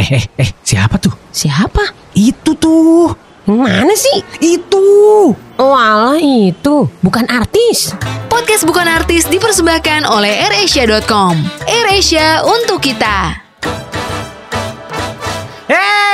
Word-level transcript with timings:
Eh, 0.00 0.16
eh, 0.16 0.24
eh, 0.40 0.50
siapa 0.64 0.96
tuh? 0.96 1.12
Siapa? 1.28 1.92
Itu 2.16 2.56
tuh. 2.56 3.12
Mana 3.44 3.92
sih? 3.92 4.24
Itu. 4.40 4.80
Oh 5.60 5.76
alah 5.76 6.16
itu 6.16 6.88
Bukan 7.04 7.28
artis 7.28 7.92
Podcast 8.32 8.64
Bukan 8.64 8.88
Artis 8.88 9.28
dipersembahkan 9.28 10.08
oleh 10.08 10.48
AirAsia.com. 10.48 11.36
AirAsia 11.68 12.40
untuk 12.48 12.80
kita. 12.80 13.44
Eh, 15.68 16.09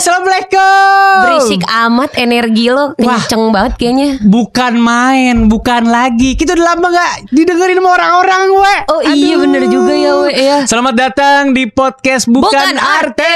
Assalamualaikum. 0.00 1.12
Berisik 1.28 1.60
amat 1.68 2.16
energi 2.16 2.72
lo 2.72 2.96
Kenceng 2.96 3.52
banget 3.52 3.76
kayaknya 3.76 4.16
Bukan 4.24 4.80
main, 4.80 5.44
bukan 5.52 5.92
lagi. 5.92 6.40
Kita 6.40 6.56
udah 6.56 6.72
lama 6.72 6.88
gak 6.88 7.28
didengerin 7.28 7.76
sama 7.76 8.00
orang-orang, 8.00 8.48
we. 8.48 8.76
Oh 8.88 9.04
iya 9.04 9.36
Aduh. 9.36 9.44
bener 9.44 9.68
juga 9.68 9.92
ya 9.92 10.12
we 10.24 10.32
ya 10.32 10.64
Selamat 10.64 10.96
datang 10.96 11.52
di 11.52 11.68
podcast 11.68 12.32
Bukan, 12.32 12.48
Bukan 12.48 12.80
Artis. 12.80 13.28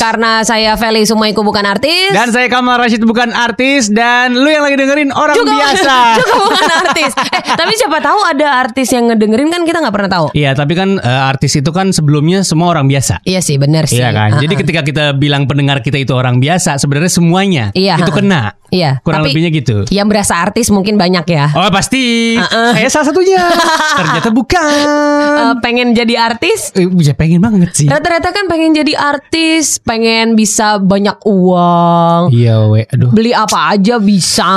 Karena 0.00 0.40
saya 0.40 0.72
Feli 0.80 1.04
Sumaiku 1.04 1.44
bukan 1.44 1.68
artis 1.68 2.08
Dan 2.16 2.32
saya 2.32 2.48
Kamal 2.48 2.80
Rashid 2.80 3.04
bukan 3.04 3.28
artis 3.36 3.92
dan 3.92 4.32
lu 4.32 4.48
yang 4.48 4.64
lagi 4.64 4.80
dengerin 4.80 5.12
orang 5.12 5.36
juga, 5.36 5.52
biasa. 5.52 5.96
juga 6.24 6.34
bukan 6.48 6.70
artis 6.80 7.12
eh, 7.12 7.40
Tapi 7.52 7.72
siapa 7.76 8.00
tahu 8.00 8.24
ada 8.24 8.56
artis 8.56 8.88
yang 8.88 9.12
ngedengerin 9.12 9.52
kan 9.52 9.68
kita 9.68 9.84
nggak 9.84 9.92
pernah 9.92 10.08
tahu 10.08 10.32
Iya, 10.32 10.56
tapi 10.56 10.72
kan 10.72 10.96
eh, 10.96 11.22
artis 11.28 11.60
itu 11.60 11.68
kan 11.76 11.92
sebelumnya 11.92 12.40
semua 12.40 12.72
orang 12.72 12.88
biasa. 12.88 13.20
Iya 13.28 13.44
sih 13.44 13.60
benar 13.60 13.84
sih 13.84 14.00
Iya 14.00 14.16
kan. 14.16 14.40
Ah, 14.40 14.40
Jadi 14.40 14.54
ah. 14.56 14.58
ketika 14.64 14.80
kita 14.80 14.93
bilang 15.12 15.44
pendengar 15.44 15.80
kita 15.80 15.96
itu 15.96 16.12
orang 16.12 16.38
biasa, 16.38 16.76
sebenarnya 16.76 17.10
semuanya 17.10 17.64
Iya, 17.72 17.98
itu 17.98 18.10
kena. 18.10 18.54
Iya 18.68 18.98
Kurang 19.06 19.22
tapi 19.22 19.30
lebihnya 19.30 19.50
gitu. 19.54 19.76
Yang 19.88 20.06
berasa 20.10 20.34
artis 20.36 20.66
mungkin 20.66 20.98
banyak 20.98 21.22
ya 21.24 21.46
Oh 21.54 21.70
pasti. 21.70 22.34
Uh-uh. 22.34 22.74
Saya 22.74 22.88
salah 22.90 23.06
satunya. 23.06 23.38
Ternyata 24.02 24.28
bukan. 24.28 24.66
Eh, 25.38 25.54
Pengen 25.62 25.94
jadi 25.94 26.14
artis 26.18 26.74
Eh, 26.74 26.90
ya 26.98 27.14
pengen 27.14 27.38
banget 27.38 27.70
sih. 27.70 27.86
Rata-rata 27.86 28.34
kan 28.34 28.50
pengen 28.50 28.74
jadi 28.74 28.98
artis 28.98 29.78
Pengen 29.78 30.34
bisa 30.34 30.82
banyak 30.82 31.22
uang 31.22 32.34
Iya, 32.34 32.66
we. 32.66 32.82
Aduh. 32.90 33.14
Beli 33.14 33.30
apa 33.30 33.70
aja 33.70 34.02
bisa 34.02 34.50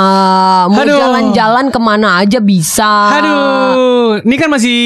Mau 0.66 0.82
jalan-jalan 0.82 1.70
ke 1.70 1.78
mana 1.78 2.18
aja 2.18 2.42
bisa 2.42 2.90
Aduh, 3.14 4.18
ini 4.20 4.34
kan 4.34 4.50
masih 4.50 4.78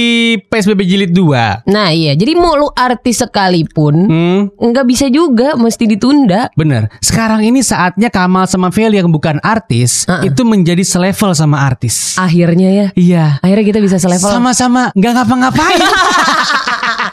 PSBB 0.45 0.80
jilid 0.84 1.11
2. 1.11 1.64
Nah 1.64 1.89
iya 1.89 2.12
Jadi 2.12 2.33
mau 2.34 2.53
lu 2.53 2.69
artis 2.70 3.25
sekalipun 3.25 3.95
Hmm, 4.03 4.41
nggak 4.53 4.84
bisa 4.84 5.06
juga 5.08 5.42
Mesti 5.59 5.85
ditunda 5.87 6.48
bener. 6.55 6.89
Sekarang 6.98 7.43
ini 7.43 7.61
saatnya 7.61 8.09
Kamal 8.09 8.47
sama 8.47 8.71
Feli 8.71 8.98
yang 8.98 9.11
bukan 9.11 9.43
artis 9.43 10.07
Uh-uh. 10.07 10.23
itu 10.25 10.43
menjadi 10.43 10.83
selevel 10.83 11.35
sama 11.35 11.62
artis. 11.62 12.15
Akhirnya 12.17 12.69
ya 12.71 12.87
Iya. 12.95 13.27
Akhirnya 13.43 13.67
kita 13.67 13.81
bisa 13.83 13.97
selevel 13.98 14.31
Sama-sama 14.31 14.95
nggak 14.95 15.13
ngapa-ngapain 15.19 15.81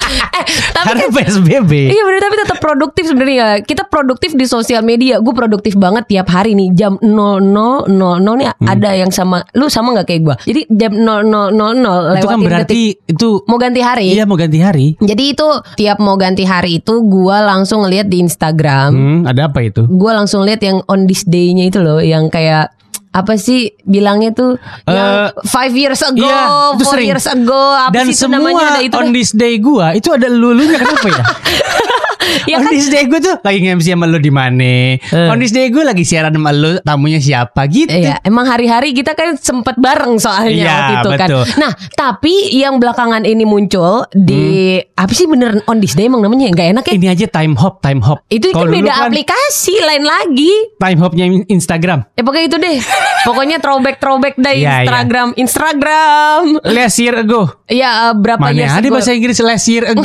Eh 0.10 0.46
tapi 0.72 0.86
karena 0.88 1.02
kan 1.02 1.12
PSBB. 1.14 1.72
Iya 1.90 2.02
bener 2.02 2.20
tapi 2.20 2.36
tetap 2.38 2.58
produktif 2.60 3.04
sebenarnya. 3.06 3.48
Kita 3.62 3.84
produktif 3.86 4.32
di 4.34 4.46
sosial 4.46 4.82
media. 4.82 5.20
Gue 5.20 5.32
produktif 5.32 5.76
banget 5.76 6.08
tiap 6.08 6.28
hari 6.28 6.54
nih. 6.54 6.70
Jam 6.74 6.98
00.00 7.00 7.88
nih 8.36 8.48
Hmm. 8.50 8.68
ada 8.68 8.90
yang 8.92 9.10
sama. 9.10 9.46
Lu 9.54 9.68
sama 9.68 9.94
gak 9.94 10.08
kayak 10.08 10.22
gue 10.22 10.36
Jadi 10.46 10.62
jam 10.72 10.92
00.00 10.96 11.54
lewatin 11.54 12.18
Itu 12.18 12.28
kan 12.28 12.40
berarti 12.40 12.82
detik. 12.96 13.08
itu 13.08 13.30
Mau 13.46 13.58
ganti 13.58 13.82
hari? 13.82 14.08
Iya 14.10 14.24
mau 14.26 14.36
ganti 14.36 14.60
hari. 14.60 14.88
Jadi 14.98 15.24
itu 15.30 15.48
tiap 15.76 15.98
mau 16.00 16.16
ganti 16.16 16.44
hari 16.44 16.80
itu 16.80 16.94
Gue 17.02 17.38
langsung 17.38 17.84
ngeliat 17.84 18.08
di 18.08 18.20
Instagram. 18.20 18.92
Hmm, 18.92 19.20
ada 19.24 19.48
apa 19.48 19.62
itu? 19.62 19.86
Gue 19.86 20.12
langsung 20.12 20.44
lihat 20.44 20.60
yang 20.60 20.82
on 20.86 21.06
this 21.06 21.24
day-nya 21.24 21.68
itu 21.68 21.80
loh. 21.80 22.00
Yang 22.00 22.30
kayak 22.30 22.74
apa 23.10 23.42
sih 23.42 23.74
bilangnya 23.90 24.30
tuh 24.38 24.62
yang 24.86 25.34
five 25.50 25.74
years 25.74 25.98
ago, 26.06 26.30
iya, 26.30 26.78
four 26.78 26.94
sering. 26.94 27.10
years 27.10 27.26
ago, 27.26 27.58
apa 27.74 27.94
Dan 27.98 28.06
sih 28.06 28.14
itu 28.14 28.22
semua 28.30 28.38
namanya 28.38 28.66
ada 28.78 28.82
itu 28.86 28.96
on 29.02 29.10
this 29.10 29.34
day 29.34 29.58
gua 29.58 29.98
itu 29.98 30.14
ada 30.14 30.30
lulunya 30.30 30.78
kenapa 30.78 31.08
ya? 31.10 31.24
Ya 32.46 32.60
on 32.60 32.68
kan? 32.68 32.72
this 32.72 32.88
day 32.88 33.04
gua 33.04 33.18
tuh 33.18 33.36
lagi 33.40 33.60
nge-MC 33.60 33.88
sama 33.90 34.04
lu 34.04 34.20
di 34.20 34.28
mana? 34.28 35.00
On 35.32 35.38
this 35.38 35.50
day 35.50 35.68
gua 35.68 35.88
lagi 35.88 36.04
siaran 36.04 36.30
sama 36.30 36.52
lu, 36.52 36.76
tamunya 36.82 37.18
siapa 37.18 37.64
gitu. 37.66 37.90
Iya, 37.90 38.20
emang 38.22 38.44
hari-hari 38.44 38.92
kita 38.92 39.14
kan 39.14 39.34
sempet 39.34 39.76
bareng 39.76 40.18
soalnya 40.18 40.52
Iya, 40.52 40.68
waktu 40.70 40.94
itu 40.94 41.10
kan. 41.16 41.28
betul. 41.28 41.44
Nah, 41.56 41.72
tapi 41.94 42.34
yang 42.54 42.76
belakangan 42.76 43.24
ini 43.24 43.44
muncul 43.44 44.04
di 44.12 44.78
apa 44.94 45.10
sih 45.10 45.26
bener 45.26 45.64
on 45.66 45.80
this 45.80 45.94
day 45.94 46.06
emang 46.06 46.20
namanya 46.20 46.50
nggak 46.50 46.68
enak 46.74 46.84
ya? 46.86 46.94
Ini 46.94 47.08
aja 47.10 47.26
time 47.30 47.56
hop, 47.56 47.80
time 47.80 48.02
hop. 48.02 48.20
Itu 48.28 48.52
kan 48.52 48.68
beda 48.68 48.94
aplikasi 49.06 49.80
lain 49.80 50.04
lagi. 50.04 50.52
Time 50.76 51.00
hopnya 51.00 51.26
Instagram. 51.46 52.04
Ya 52.14 52.22
pokoknya 52.22 52.46
itu 52.46 52.58
deh. 52.58 52.78
Pokoknya 53.22 53.58
throwback 53.58 53.98
throwback 53.98 54.36
deh 54.36 54.54
Iya, 54.54 54.60
iya. 54.60 54.74
Instagram, 54.84 55.28
Instagram. 55.36 56.42
Last 56.64 56.98
year 56.98 57.16
ago. 57.18 57.42
Ya 57.66 58.12
eh, 58.12 58.14
berapa 58.14 58.44
Mana 58.44 58.60
years 58.60 58.74
ada 58.74 58.84
ago? 58.84 58.96
bahasa 58.96 59.12
Inggris 59.12 59.40
last 59.40 59.68
year 59.68 59.84
ago? 59.86 60.04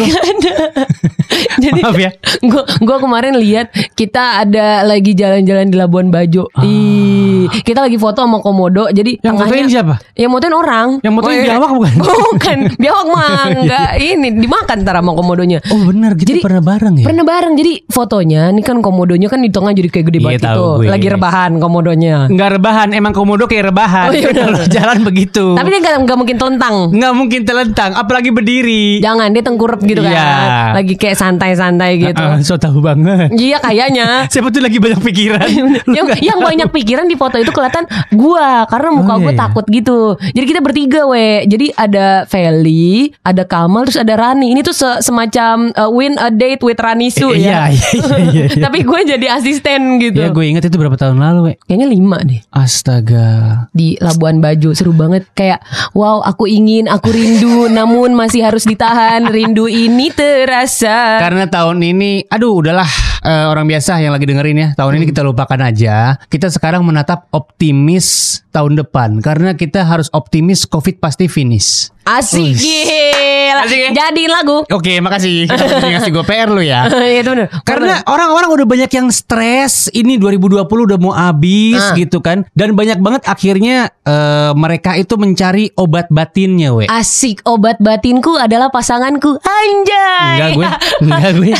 Jadi 1.57 1.81
Maaf 1.81 1.99
ya. 1.99 2.04
Gue 2.41 2.63
gua 2.81 2.97
kemarin 2.99 3.35
lihat 3.35 3.69
kita 3.93 4.43
ada 4.43 4.83
lagi 4.83 5.13
jalan-jalan 5.13 5.67
di 5.67 5.77
Labuan 5.77 6.09
Bajo. 6.09 6.49
Ih, 6.61 7.47
kita 7.63 7.81
lagi 7.81 7.97
foto 7.97 8.21
sama 8.21 8.39
komodo. 8.39 8.89
Jadi 8.89 9.17
Ah. 9.17 9.31
Yang 9.31 9.37
fotoin 9.41 9.67
siapa? 9.67 9.95
Yang 10.15 10.31
motoin 10.31 10.55
orang. 10.55 10.89
Yang 11.01 11.15
motoin 11.15 11.31
Oh, 11.31 11.37
iya. 11.37 11.47
biawak 11.51 11.71
bukan? 11.73 11.95
bukan. 12.31 12.59
Biawak 12.77 13.05
mah 13.07 13.31
enggak 13.57 13.89
ini 13.97 14.29
dimakan 14.35 14.77
ntar 14.81 14.95
sama 14.95 15.13
komodonya. 15.13 15.59
Oh 15.67 15.81
bener, 15.83 16.13
kita 16.13 16.29
Jadi, 16.31 16.41
pernah 16.41 16.63
bareng 16.63 16.95
ya? 16.97 17.05
Pernah 17.05 17.25
bareng. 17.25 17.53
Jadi 17.55 17.73
fotonya 17.87 18.43
ini 18.49 18.61
kan 18.61 18.77
komodonya 18.79 19.27
kan 19.27 19.41
di 19.41 19.49
tengah 19.49 19.73
jadi 19.73 19.89
kayak 19.89 20.07
gede 20.07 20.19
Iya, 20.19 20.27
banget 20.27 20.43
gitu. 20.45 20.65
gue. 20.77 20.89
Lagi 20.89 21.07
rebahan 21.09 21.51
komodonya. 21.59 22.17
Enggak 22.27 22.51
rebahan, 22.55 22.89
emang 22.93 23.13
komodo 23.13 23.45
kayak 23.45 23.71
rebahan. 23.71 24.09
Oh, 24.09 24.15
iya. 24.15 24.29
Kalau 24.31 24.61
jalan 24.67 24.99
begitu. 25.03 25.45
Tapi 25.55 25.69
dia 25.69 25.81
nggak 25.81 25.97
nggak 26.05 26.19
mungkin 26.19 26.37
telentang. 26.37 26.75
nggak 26.91 27.13
mungkin 27.15 27.41
telentang, 27.43 27.91
apalagi 27.95 28.31
berdiri. 28.31 28.99
Jangan 29.01 29.31
dia 29.31 29.43
tengkurap 29.43 29.81
gitu 29.81 30.01
kan. 30.01 30.13
Iya. 30.13 30.29
Lagi 30.75 30.95
kayak 30.95 31.17
santai-santai 31.17 31.94
gitu. 31.97 32.19
Ah, 32.19 32.39
so 32.41 32.55
tahu 32.55 32.79
banget. 32.79 33.31
Iya 33.31 33.59
kayaknya. 33.59 34.07
Siapa 34.33 34.49
tuh 34.49 34.61
lagi 34.61 34.77
banyak 34.77 35.01
pikiran? 35.01 35.49
Yang 35.97 36.07
yang 36.21 36.39
tahu. 36.39 36.49
banyak 36.49 36.69
pikiran 36.71 37.05
di 37.05 37.15
foto 37.15 37.37
itu 37.37 37.49
kelihatan 37.49 37.85
gua 38.11 38.65
karena 38.65 38.89
muka 38.91 39.13
Oh, 39.13 39.21
gua 39.21 39.29
iya, 39.29 39.33
iya. 39.33 39.41
takut 39.41 39.65
gitu. 39.67 40.01
Jadi 40.19 40.45
kita 40.45 40.61
bertiga 40.61 41.01
we. 41.05 41.45
Jadi 41.45 41.67
ada 41.73 42.07
Feli, 42.25 42.93
ada 43.21 43.45
Kamal, 43.45 43.85
terus 43.85 43.97
ada 43.97 44.15
Rani. 44.15 44.51
Ini 44.51 44.61
tuh 44.61 44.73
se- 44.73 45.01
semacam 45.01 45.71
uh, 45.73 45.87
win 45.89 46.17
a 46.17 46.29
date 46.29 46.61
with 46.61 46.77
Rani 46.77 47.09
Su 47.09 47.31
Eh, 47.31 47.43
ya. 47.43 47.69
iya, 47.69 47.69
iya, 47.69 47.91
iya, 47.93 48.17
iya, 48.25 48.45
iya. 48.49 48.63
Tapi 48.65 48.79
gue 48.81 49.01
jadi 49.07 49.27
asisten 49.33 49.81
gitu. 49.99 50.19
Ya 50.19 50.29
gue 50.29 50.45
inget 50.45 50.63
itu 50.63 50.75
berapa 50.75 50.95
tahun 50.95 51.17
lalu, 51.17 51.41
we. 51.41 51.53
Kayaknya 51.65 51.89
lima 51.89 52.19
deh 52.21 52.41
Astaga. 52.51 53.27
di 53.71 53.95
Labuan 53.97 54.39
Bajo 54.39 54.71
seru 54.71 54.91
banget 54.91 55.25
kayak 55.31 55.63
wow 55.93 56.21
aku 56.21 56.45
ingin 56.45 56.85
aku 56.85 57.09
rindu 57.09 57.67
namun 57.69 58.13
masih 58.13 58.41
harus 58.41 58.63
ditahan 58.63 59.25
rindu 59.25 59.65
ini 59.65 60.11
terasa 60.11 61.19
Karena 61.19 61.47
tahun 61.47 61.81
ini, 61.93 62.25
aduh 62.33 62.65
udahlah 62.65 62.89
eh, 63.25 63.47
orang 63.47 63.65
biasa 63.65 63.99
yang 63.99 64.13
lagi 64.13 64.25
dengerin 64.25 64.55
ya. 64.55 64.69
Tahun 64.75 64.87
Hmm. 64.87 64.99
ini 64.99 65.09
kita 65.09 65.21
lupakan 65.21 65.59
aja. 65.59 66.21
Kita 66.23 66.47
sekarang 66.47 66.81
menatap 66.81 67.27
optimis 67.31 68.07
tahun 68.51 68.77
depan 68.77 69.19
karena 69.19 69.53
kita 69.53 69.83
harus 69.83 70.07
optimis 70.11 70.63
Covid 70.65 70.99
pasti 70.99 71.27
finish. 71.27 71.89
asik 72.05 72.37
Wih. 72.37 72.53
gila 72.55 73.65
Asik 73.65 73.81
ya? 73.81 73.89
jadiin 73.97 74.29
lagu 74.29 74.61
Oke, 74.69 75.01
makasih. 75.01 75.49
Kita 75.49 75.89
ngasih 75.89 76.13
gue 76.13 76.21
PR 76.23 76.53
lu 76.53 76.61
ya. 76.61 76.85
Iya 76.93 77.25
itu 77.25 77.33
bener 77.33 77.49
Karena 77.65 78.05
orang-orang 78.05 78.53
udah 78.53 78.67
banyak 78.69 78.91
yang 78.93 79.09
stres 79.09 79.89
Ini 79.89 80.21
2020 80.21 80.69
udah 80.69 80.99
mau 81.01 81.17
habis 81.17 81.81
Ah. 81.81 81.97
gitu 81.97 82.21
kan 82.21 82.45
Dan 82.53 82.77
banyak 82.77 83.01
banget 83.01 83.25
akhirnya 83.25 83.89
eh, 83.99 84.53
Mereka 84.53 85.01
itu 85.01 85.17
mencari 85.17 85.73
obat 85.75 86.13
batinnya 86.13 86.77
we 86.77 86.85
Asik 86.85 87.41
obat 87.43 87.81
batinku 87.81 88.37
adalah 88.37 88.69
pasanganku 88.69 89.41
Anjay 89.41 90.29
Enggak 90.37 90.51
gue 90.53 90.69
Enggak 91.09 91.33
gue 91.35 91.53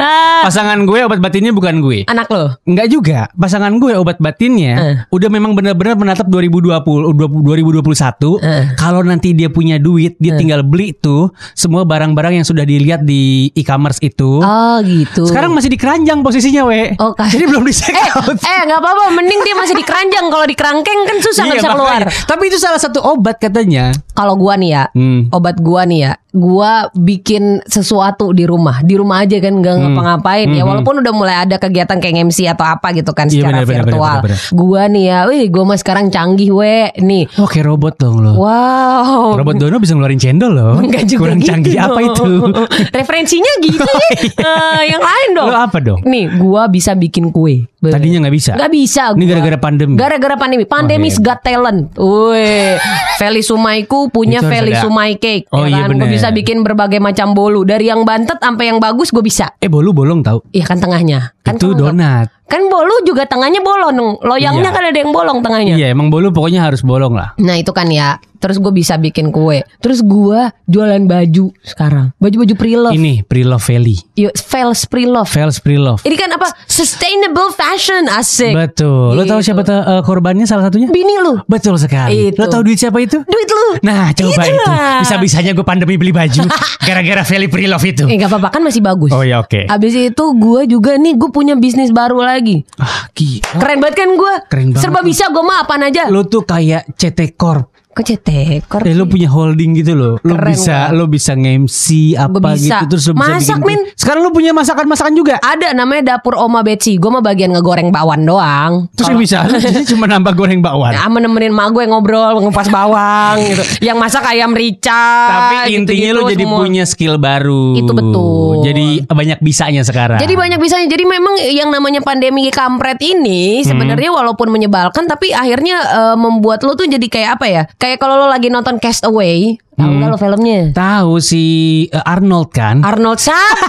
Ah, 0.00 0.42
Pasangan 0.42 0.80
gue 0.80 0.93
obat 1.02 1.18
batinnya 1.18 1.50
bukan 1.50 1.80
gue 1.80 2.06
Anak 2.06 2.28
lo 2.28 2.54
Enggak 2.62 2.86
juga 2.88 3.18
Pasangan 3.32 3.74
gue 3.74 3.92
obat 3.94 4.16
batinnya 4.16 4.72
Eh. 4.76 4.94
Udah 5.10 5.26
memang 5.26 5.52
benar-benar 5.52 5.94
menatap 5.94 6.26
2020 6.26 6.78
2021 7.10 8.38
Eh. 8.38 8.64
Kalau 8.74 9.00
nanti 9.00 9.32
dia 9.32 9.48
punya 9.48 9.76
duit 9.76 10.14
Dia 10.16 10.36
tinggal 10.36 10.62
beli 10.62 10.92
tuh 10.92 11.28
Semua 11.52 11.82
barang-barang 11.82 12.36
yang 12.36 12.46
sudah 12.46 12.62
dilihat 12.62 13.02
di 13.02 13.50
e-commerce 13.52 13.98
itu 14.00 14.38
Oh 14.38 14.78
gitu 14.80 15.24
Sekarang 15.24 15.50
masih 15.50 15.66
di 15.66 15.76
keranjang 15.76 16.20
posisinya 16.20 16.62
we 16.64 16.94
Oh, 16.96 17.10
kan. 17.10 17.26
Jadi 17.26 17.44
belum 17.44 17.64
di 17.64 17.72
check 17.72 17.90
Eh, 17.90 18.06
out 18.12 18.36
eh 18.36 18.60
nggak 18.64 18.76
apa-apa, 18.76 19.04
mending 19.10 19.40
dia 19.40 19.54
masih 19.54 19.74
di 19.74 19.82
keranjang. 19.82 20.26
Kalau 20.26 20.44
di 20.44 20.52
kerangkeng 20.52 21.00
kan 21.04 21.16
susah 21.18 21.44
Iya, 21.44 21.54
bisa 21.56 21.68
keluar. 21.70 22.02
Tapi 22.04 22.42
itu 22.44 22.58
salah 22.58 22.76
satu 22.76 23.00
obat 23.00 23.38
katanya. 23.38 23.90
Kalau 24.14 24.34
gua 24.34 24.54
nih 24.54 24.70
ya, 24.72 24.84
Hmm. 24.90 25.26
obat 25.28 25.58
gua 25.58 25.82
nih 25.82 26.00
ya, 26.00 26.12
gua 26.30 26.70
bikin 26.92 27.58
sesuatu 27.64 28.30
di 28.30 28.42
rumah, 28.42 28.78
di 28.80 28.94
rumah 28.94 29.20
aja 29.20 29.36
kan 29.36 29.54
nggak 29.54 29.74
ngapa-ngapain. 29.76 30.48
Ya 30.48 30.62
walaupun 30.62 31.02
udah 31.02 31.10
mulai 31.10 31.36
ada 31.36 31.56
kegiatan 31.56 31.98
kayak 31.98 32.24
MC 32.24 32.46
atau 32.46 32.62
apa 32.64 32.90
gitu 32.92 33.10
kan 33.10 33.26
Hmm. 33.26 33.34
Iya, 33.34 33.42
secara 33.42 33.50
benar, 33.52 33.66
benar, 33.66 33.84
virtual. 33.84 34.16
benar, 34.16 34.38
benar, 34.38 34.38
Gua 34.54 34.82
nih 34.86 35.04
ya, 35.04 35.18
wih 35.26 35.44
gua 35.48 35.64
mah 35.64 35.76
sekarang 35.76 36.06
canggih 36.08 36.50
we 36.50 36.76
nih. 36.96 37.26
Oh 37.36 37.44
kayak 37.44 37.66
robot 37.66 37.94
dong 37.96 38.16
lo. 38.20 38.32
Wow. 38.36 39.34
Robot 39.34 39.56
Dono 39.56 39.76
bisa 39.78 39.92
ngeluarin 39.92 40.16
cendol 40.16 40.52
loh. 40.52 40.78
Enggak 40.84 41.04
juga 41.04 41.20
Kurang 41.26 41.38
gitu 41.38 41.48
canggih 41.50 41.76
apa 41.76 41.98
dong. 41.98 42.06
itu? 42.08 42.30
Referensinya 42.96 43.52
gitu 43.60 43.82
ya. 43.82 44.08
Eh, 44.44 44.82
yang 44.88 45.02
lain 45.02 45.28
dong. 45.32 45.48
Lo 45.48 45.58
apa 45.58 45.78
dong? 45.80 46.00
Nih, 46.04 46.30
gua 46.36 46.68
bisa 46.68 46.94
bikin 46.94 47.28
kue. 47.28 47.66
Tadinya 47.90 48.18
nggak 48.24 48.34
bisa. 48.34 48.52
Nggak 48.54 48.72
bisa 48.72 49.02
Ini 49.12 49.18
gua. 49.18 49.30
gara-gara 49.34 49.58
pandemi. 49.58 49.94
Gara-gara 49.96 50.36
pandemi. 50.36 50.64
Pandemi's 50.64 51.16
Oh, 51.16 51.20
iya. 51.20 51.26
got 51.26 51.40
talent. 51.42 51.80
Wih, 51.96 52.72
Feli 53.16 53.42
Sumaiku 53.42 54.08
punya 54.08 54.40
Feli 54.40 54.72
ada. 54.72 54.80
Sumai 54.80 55.18
cake. 55.18 55.50
Oh, 55.50 55.66
ya 55.66 55.84
iya? 55.84 55.90
Gue 55.90 56.08
bisa 56.08 56.30
bikin 56.30 56.62
berbagai 56.62 57.02
macam 57.02 57.32
bolu. 57.32 57.64
Dari 57.64 57.88
yang 57.88 58.04
bantet 58.04 58.38
sampai 58.38 58.70
yang 58.70 58.78
bagus 58.78 59.10
gue 59.10 59.20
bisa. 59.20 59.52
Eh 59.58 59.68
bolu 59.68 59.90
bolong 59.90 60.22
tahu. 60.22 60.40
Iya 60.50 60.64
kan 60.64 60.78
tengahnya. 60.78 61.34
Kan 61.42 61.56
itu 61.56 61.74
donat. 61.74 62.32
Kan 62.44 62.68
bolu 62.68 63.02
juga 63.02 63.24
tengahnya 63.24 63.58
bolong. 63.58 64.20
Loyangnya 64.20 64.68
Iya. 64.68 64.76
kan 64.76 64.84
ada 64.84 64.98
yang 64.98 65.10
bolong 65.10 65.38
tengahnya. 65.40 65.74
Iya 65.74 65.86
emang 65.90 66.08
bolu 66.08 66.28
pokoknya 66.28 66.60
harus 66.62 66.80
bolong 66.80 67.12
lah. 67.12 67.32
Nah 67.36 67.56
itu 67.56 67.70
kan 67.70 67.88
ya. 67.88 68.16
Terus 68.34 68.60
gue 68.60 68.68
bisa 68.70 69.00
bikin 69.00 69.32
kue. 69.32 69.64
Terus 69.80 70.04
gue 70.04 70.36
jualan 70.66 71.00
baju 71.00 71.48
sekarang. 71.64 72.12
Baju-baju 72.20 72.52
pre-love. 72.52 72.92
Ini 72.92 73.24
Pre-Love 73.24 73.64
Valley. 73.64 73.96
Yuk, 74.14 74.36
Fels 74.36 74.84
pre-love. 74.84 75.32
Vels 75.32 75.56
Pre-Love. 75.58 76.04
Ini 76.04 76.12
kan 76.12 76.28
apa? 76.28 76.52
Sustainable 76.68 77.48
fashion 77.50 78.04
asik. 78.04 78.52
Betul. 78.52 79.16
Lo 79.16 79.24
tahu 79.24 79.40
Gitu. 79.40 79.48
siapa 79.48 79.64
tuh, 79.64 79.80
eh, 79.80 80.02
korbannya 80.04 80.44
salah 80.44 80.68
satunya? 80.68 80.92
Bini 80.92 81.16
lu. 81.16 81.40
Betul 81.48 81.80
sekali. 81.80 82.28
Itu. 82.28 82.36
Lo 82.36 82.52
tahu 82.52 82.68
duit 82.68 82.76
siapa 82.76 83.00
itu? 83.00 83.16
Duit 83.16 83.48
lu. 83.48 83.80
Nah 83.80 84.12
coba 84.12 84.44
Itulah. 84.44 84.44
itu 84.44 84.62
Bisa-bisanya 85.00 85.50
gue 85.50 85.64
pandemi 85.64 85.96
beli 85.96 86.12
baju 86.12 86.44
Gara-gara 86.86 87.24
Valley 87.24 87.48
Pre-Love 87.48 87.84
itu 87.86 88.04
Eh 88.04 88.16
gak 88.16 88.28
apa-apa 88.28 88.48
kan 88.50 88.60
masih 88.60 88.80
bagus. 88.80 89.08
Oh 89.10 89.24
ya 89.24 89.40
oke 89.40 89.64
Abis 89.66 89.96
itu 89.96 90.24
gue 90.34 90.60
juga 90.68 90.94
nih 90.94 91.16
gue 91.16 91.30
punya 91.30 91.56
bisnis 91.56 91.88
baru 91.88 92.20
lagi. 92.20 92.33
Ah 92.80 93.10
gila 93.12 93.44
Keren 93.60 93.78
banget 93.82 93.96
kan 94.00 94.10
gue. 94.14 94.34
Keren 94.50 94.68
banget 94.72 94.82
Serba 94.82 95.00
bisa 95.04 95.28
gue 95.30 95.44
mah 95.44 95.66
apaan 95.66 95.84
aja. 95.86 96.08
Lo 96.08 96.24
tuh 96.24 96.46
kayak 96.46 96.96
CT 96.96 97.36
Corp 97.38 97.73
Kok 97.94 98.02
cetekor? 98.04 98.80
Eh 98.82 98.92
lo 98.92 99.06
punya 99.06 99.26
holding 99.26 99.70
gitu 99.74 99.94
loh 99.94 100.14
Lo 100.20 100.34
Keren 100.34 100.50
bisa 100.50 100.76
gua. 100.84 100.92
Lo 100.92 101.04
bisa 101.06 101.32
nge-MC 101.32 101.84
apa 102.16 102.38
bisa. 102.50 102.58
gitu 102.76 102.84
Terus 102.90 103.04
lo 103.06 103.14
bisa 103.14 103.30
Masak, 103.32 103.56
bikin 103.56 103.64
Min. 103.64 103.80
Sekarang 103.94 104.20
lo 104.20 104.30
punya 104.30 104.50
masakan-masakan 104.50 105.12
juga 105.12 105.34
Ada 105.38 105.70
namanya 105.72 106.02
dapur 106.12 106.34
Oma 106.34 106.60
Betsy. 106.60 106.96
Gue 106.96 107.08
mah 107.08 107.20
bagian 107.20 107.50
ngegoreng 107.50 107.88
bakwan 107.88 108.22
doang. 108.22 108.72
Terus 108.92 109.08
Kalau- 109.08 109.20
bisa 109.20 109.38
Lo 109.44 109.56
jadi 109.56 109.86
cuma 109.86 110.04
nambah 110.04 110.34
goreng 110.34 110.58
bakwan 110.58 110.90
Ya, 110.92 111.06
menemenin 111.06 111.50
mak 111.50 111.70
gue 111.70 111.84
ngobrol 111.84 112.34
ngupas 112.40 112.66
bawang 112.68 113.38
gitu. 113.40 113.62
Yang 113.80 113.96
masak 113.96 114.24
ayam 114.24 114.50
rica. 114.50 115.06
Tapi 115.30 115.54
intinya 115.72 116.10
lo 116.12 116.20
gitu-gitu 116.22 116.32
jadi 116.32 116.44
semua. 116.44 116.58
punya 116.58 116.84
skill 116.84 117.14
baru 117.16 117.66
Itu 117.76 117.92
betul. 117.92 118.54
Jadi 118.64 118.86
banyak 119.06 119.38
bisanya 119.38 119.82
sekarang 119.82 120.18
Jadi 120.18 120.34
banyak 120.34 120.58
bisanya. 120.58 120.86
Jadi 120.86 121.04
memang 121.04 121.34
yang 121.46 121.70
namanya 121.70 122.00
pandemi 122.00 122.50
kampret 122.50 122.98
ini 122.98 123.62
Hmm. 123.62 123.70
sebenarnya 123.70 124.10
walaupun 124.10 124.48
menyebalkan 124.48 125.04
tapi 125.04 125.30
akhirnya 125.30 125.76
eh, 125.80 126.16
membuat 126.16 126.60
lo 126.60 126.74
tuh 126.74 126.86
jadi 126.86 127.04
kayak 127.04 127.30
apa 127.34 127.46
ya? 127.46 127.62
Kayak 127.84 128.00
kalau 128.00 128.16
lo 128.16 128.26
lagi 128.26 128.48
nonton 128.48 128.80
Castaway, 128.80 129.60
tahu 129.70 129.84
Hmm. 129.84 130.00
nggak 130.00 130.08
lo 130.08 130.16
filmnya? 130.16 130.72
Tahu 130.72 131.20
si 131.20 131.44
eh, 131.84 132.00
Arnold 132.00 132.48
kan 132.48 132.80
Arnold 132.80 133.20
siapa 133.20 133.68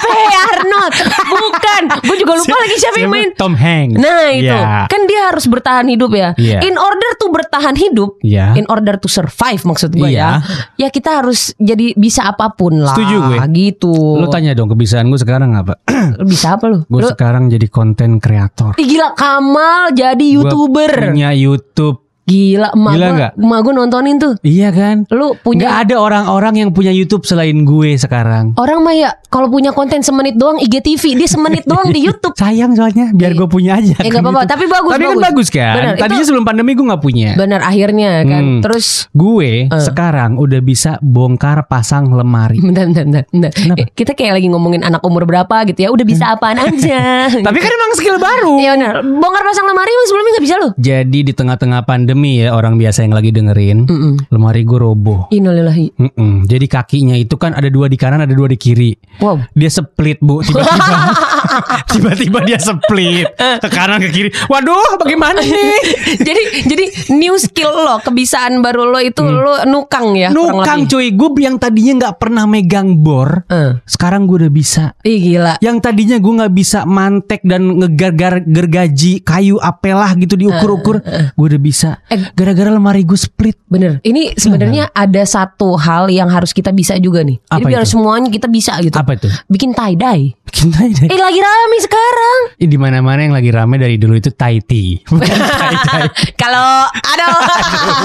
Arnold? 0.55 0.93
Bukan. 1.35 1.81
Gue 1.99 2.15
juga 2.15 2.33
lupa 2.33 2.55
lagi 2.55 2.75
siapa 2.77 2.97
yang 2.97 3.11
main. 3.11 3.29
Tom 3.33 3.51
Hanks 3.53 3.99
Nah 3.99 4.31
itu 4.31 4.47
Ya. 4.47 4.87
kan 4.87 5.03
dia 5.03 5.27
harus 5.27 5.43
bertahan 5.45 5.83
hidup 5.85 6.07
ya. 6.09 6.31
Iya. 6.35 6.63
In 6.63 6.77
order 6.77 7.11
to 7.17 7.27
bertahan 7.27 7.75
hidup, 7.75 8.15
Iya. 8.21 8.55
in 8.55 8.63
order 8.67 8.95
to 8.95 9.11
survive 9.11 9.59
maksud 9.61 9.91
gue 9.91 10.07
Iya. 10.07 10.39
ya. 10.71 10.79
Ya 10.79 10.89
kita 10.89 11.19
harus 11.19 11.51
jadi 11.57 11.91
bisa 11.93 12.23
apa 12.23 12.55
pun 12.55 12.79
lah. 12.79 12.95
Setuju 12.95 13.15
gue. 13.25 13.37
Gitu. 13.51 13.91
Lo 13.91 14.31
tanya 14.31 14.55
dong 14.55 14.69
kebiasaan 14.69 15.11
gue 15.11 15.19
sekarang 15.19 15.51
apa? 15.53 15.83
bisa 16.23 16.55
apa 16.55 16.71
lu? 16.71 16.87
gue 16.87 17.03
sekarang 17.05 17.51
jadi 17.51 17.67
konten 17.67 18.17
kreator. 18.17 18.77
Ih, 18.77 18.87
gila 18.87 19.11
Kamal 19.11 19.91
jadi 19.91 20.23
Gua 20.31 20.47
youtuber. 20.47 21.11
punya 21.11 21.35
YouTube. 21.35 22.04
Gila 22.25 22.73
emak 22.73 22.91
Gila 22.91 23.05
gua, 23.05 23.15
nggak? 23.15 23.31
emak 23.37 23.59
gua 23.61 23.73
nontonin 23.75 24.15
tuh. 24.17 24.33
Iya 24.41 24.69
kan? 24.69 25.05
Lu 25.07 25.37
punya 25.37 25.77
ada 25.77 25.95
orang-orang 25.95 26.53
yang 26.57 26.69
punya 26.71 26.89
YouTube 26.89 27.21
selain 27.21 27.61
gue 27.63 27.93
sekarang. 27.95 28.57
orang 28.57 28.81
mah 28.81 28.93
ya 28.93 29.09
kalau 29.27 29.45
punya 29.45 29.69
konten 29.69 30.01
semenit 30.01 30.33
doang 30.33 30.57
IGTV, 30.57 31.03
dia 31.15 31.27
semenit 31.27 31.61
doang 31.69 31.85
di 31.87 32.01
YouTube. 32.01 32.33
Sayang 32.33 32.73
soalnya 32.73 33.11
biar 33.11 33.31
gue 33.31 33.45
punya 33.45 33.77
aja. 33.77 33.93
Eh, 33.95 34.09
kan 34.09 34.19
nggak 34.19 34.25
apa-apa, 34.25 34.43
tapi 34.47 34.65
bagus, 34.65 34.89
Tapi 34.89 35.03
kan 35.03 35.11
bagus. 35.11 35.25
bagus 35.27 35.47
kan. 35.49 35.73
Benar, 35.75 35.93
Tadinya 35.95 36.17
itu- 36.17 36.27
sebelum 36.27 36.43
pandemi 36.43 36.71
gue 36.73 36.81
nggak 36.83 37.03
punya. 37.03 37.29
Bener 37.35 37.61
akhirnya 37.61 38.09
kan. 38.23 38.43
Hmm. 38.43 38.61
Terus 38.61 38.87
Gue 39.11 39.69
Eh. 39.69 39.83
sekarang 39.83 40.35
udah 40.35 40.59
bisa 40.59 40.97
bongkar 40.99 41.67
pasang 41.67 42.09
lemari. 42.09 42.57
bentar 42.59 42.83
bentar 42.85 43.05
bentar. 43.05 43.23
bentar. 43.29 43.51
Kenapa? 43.51 43.77
Eh, 43.79 43.87
Kita 43.93 44.11
kayak 44.11 44.33
lagi 44.35 44.47
ngomongin 44.49 44.81
anak 44.81 45.03
umur 45.03 45.23
berapa 45.23 45.61
gitu 45.65 45.77
ya. 45.77 45.89
Udah 45.89 46.01
bisa 46.03 46.25
apaan 46.31 46.57
aja. 46.57 47.29
Tapi 47.45 47.57
kan 47.57 47.69
emang 47.69 47.91
skill 47.93 48.17
baru. 48.17 48.53
Iya 48.57 48.71
benar. 48.73 48.93
Bongkar 49.03 49.43
pasang 49.43 49.63
lemari 49.63 49.91
emang 49.91 50.07
sebelumnya 50.07 50.31
nggak 50.31 50.45
bisa 50.45 50.55
loh. 50.57 50.71
Jadi 50.75 51.19
di 51.21 51.31
tengah-tengah 51.31 51.81
pandemi 51.83 52.13
ya 52.23 52.55
orang 52.55 52.79
biasa 52.79 53.03
yang 53.03 53.11
lagi 53.11 53.29
dengerin, 53.29 53.85
Mm-mm. 53.85 54.13
lemari 54.31 54.63
gue 54.63 54.79
roboh. 54.79 55.27
Innalillahi. 55.29 55.91
Mm-mm. 55.99 56.47
Jadi 56.47 56.65
kakinya 56.65 57.15
itu 57.15 57.35
kan 57.35 57.51
ada 57.51 57.67
dua 57.67 57.87
di 57.87 57.97
kanan, 57.97 58.23
ada 58.23 58.31
dua 58.31 58.47
di 58.47 58.55
kiri. 58.55 58.95
Wow. 59.19 59.43
Dia 59.51 59.67
split 59.67 60.19
bu, 60.19 60.39
tiba-tiba, 60.39 60.95
tiba-tiba 61.91 62.37
dia 62.43 62.59
split 62.59 63.27
ke 63.35 63.69
kanan 63.69 63.99
ke 63.99 64.09
kiri. 64.11 64.29
Waduh, 64.47 64.99
bagaimana 64.99 65.41
nih? 65.41 65.81
jadi 66.27 66.41
jadi 66.65 66.85
new 67.15 67.35
skill 67.35 67.71
lo, 67.71 67.99
kebiasaan 67.99 68.59
baru 68.61 68.91
lo 68.91 68.99
itu 69.01 69.21
lo 69.23 69.65
nukang 69.65 70.15
ya. 70.15 70.29
Nukang 70.31 70.85
cuy, 70.85 71.11
gue 71.11 71.29
yang 71.41 71.57
tadinya 71.57 72.07
nggak 72.07 72.15
pernah 72.21 72.45
megang 72.45 73.01
bor, 73.01 73.43
Eh. 73.49 73.77
sekarang 73.85 74.29
gue 74.29 74.45
udah 74.45 74.51
bisa. 74.53 74.83
Ih 75.01 75.17
gila. 75.17 75.57
Yang 75.59 75.77
tadinya 75.81 76.17
gue 76.21 76.33
nggak 76.43 76.53
bisa 76.53 76.85
mantek 76.85 77.41
dan 77.43 77.81
ngegar 77.81 78.43
gergaji 78.45 79.25
kayu 79.25 79.57
apelah 79.57 80.13
gitu 80.15 80.37
diukur-ukur, 80.37 81.01
gue 81.33 81.45
udah 81.45 81.61
bisa. 81.61 81.89
Eh. 82.05 82.21
Gara-gara 82.31 82.69
lemari 82.69 83.01
gue 83.01 83.15
split. 83.15 83.57
Bener. 83.65 83.97
Ini 83.99 84.33
sebenarnya 84.33 84.91
ada 84.91 85.23
satu 85.23 85.73
hal 85.75 86.07
yang 86.07 86.29
harus 86.29 86.51
kita 86.51 86.69
bisa 86.69 86.95
juga 86.97 87.21
nih. 87.21 87.41
Jadi 87.41 87.61
Apa 87.61 87.67
biar 87.67 87.81
itu? 87.81 87.91
semuanya 87.91 88.29
kita 88.29 88.45
bisa 88.45 88.77
gitu. 88.77 88.93
Apa 88.93 89.15
itu? 89.15 89.25
Bikin 89.45 89.71
tie 89.71 89.93
dye. 89.93 90.33
Bikin 90.45 90.67
tie 90.69 90.91
dye. 90.91 91.07
Eh 91.09 91.17
lagi 91.17 91.39
rame 91.39 91.77
sekarang. 91.79 92.39
Eh, 92.55 92.67
Di 92.67 92.77
mana-mana 92.77 93.19
yang 93.19 93.33
lagi 93.33 93.49
rame 93.49 93.75
dari 93.75 93.97
dulu 93.97 94.13
itu 94.13 94.29
tea. 94.29 94.61
Bukan 95.03 95.25
tie 95.61 95.77
dye. 95.81 96.05
Kalau 96.35 96.85
aduh 96.85 97.37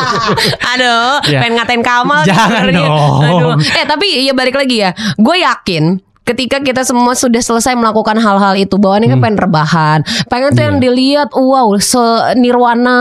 aduh 0.72 1.12
Ya. 1.26 1.38
pengen 1.40 1.58
ngatain 1.58 1.82
Kamal 1.82 2.22
Jangan 2.24 2.66
dong. 2.70 3.20
Aduh. 3.22 3.54
Eh 3.60 3.84
tapi 3.84 4.06
ya 4.22 4.32
balik 4.32 4.56
lagi 4.56 4.80
ya. 4.80 4.90
Gue 5.16 5.40
yakin 5.40 6.00
ketika 6.22 6.58
kita 6.58 6.82
semua 6.82 7.12
sudah 7.12 7.38
selesai 7.38 7.74
melakukan 7.74 8.14
hal-hal 8.14 8.54
itu 8.54 8.76
bawaannya 8.76 9.08
kan 9.08 9.20
pengen 9.20 9.38
rebahan 9.40 9.98
pengen 10.26 10.50
tuh 10.50 10.62
yang 10.62 10.76
Hmm. 10.76 10.82
Iya. 10.82 10.86
dilihat 10.86 11.30
wow 11.32 11.68
se 11.76 12.04
nirwana 12.36 13.00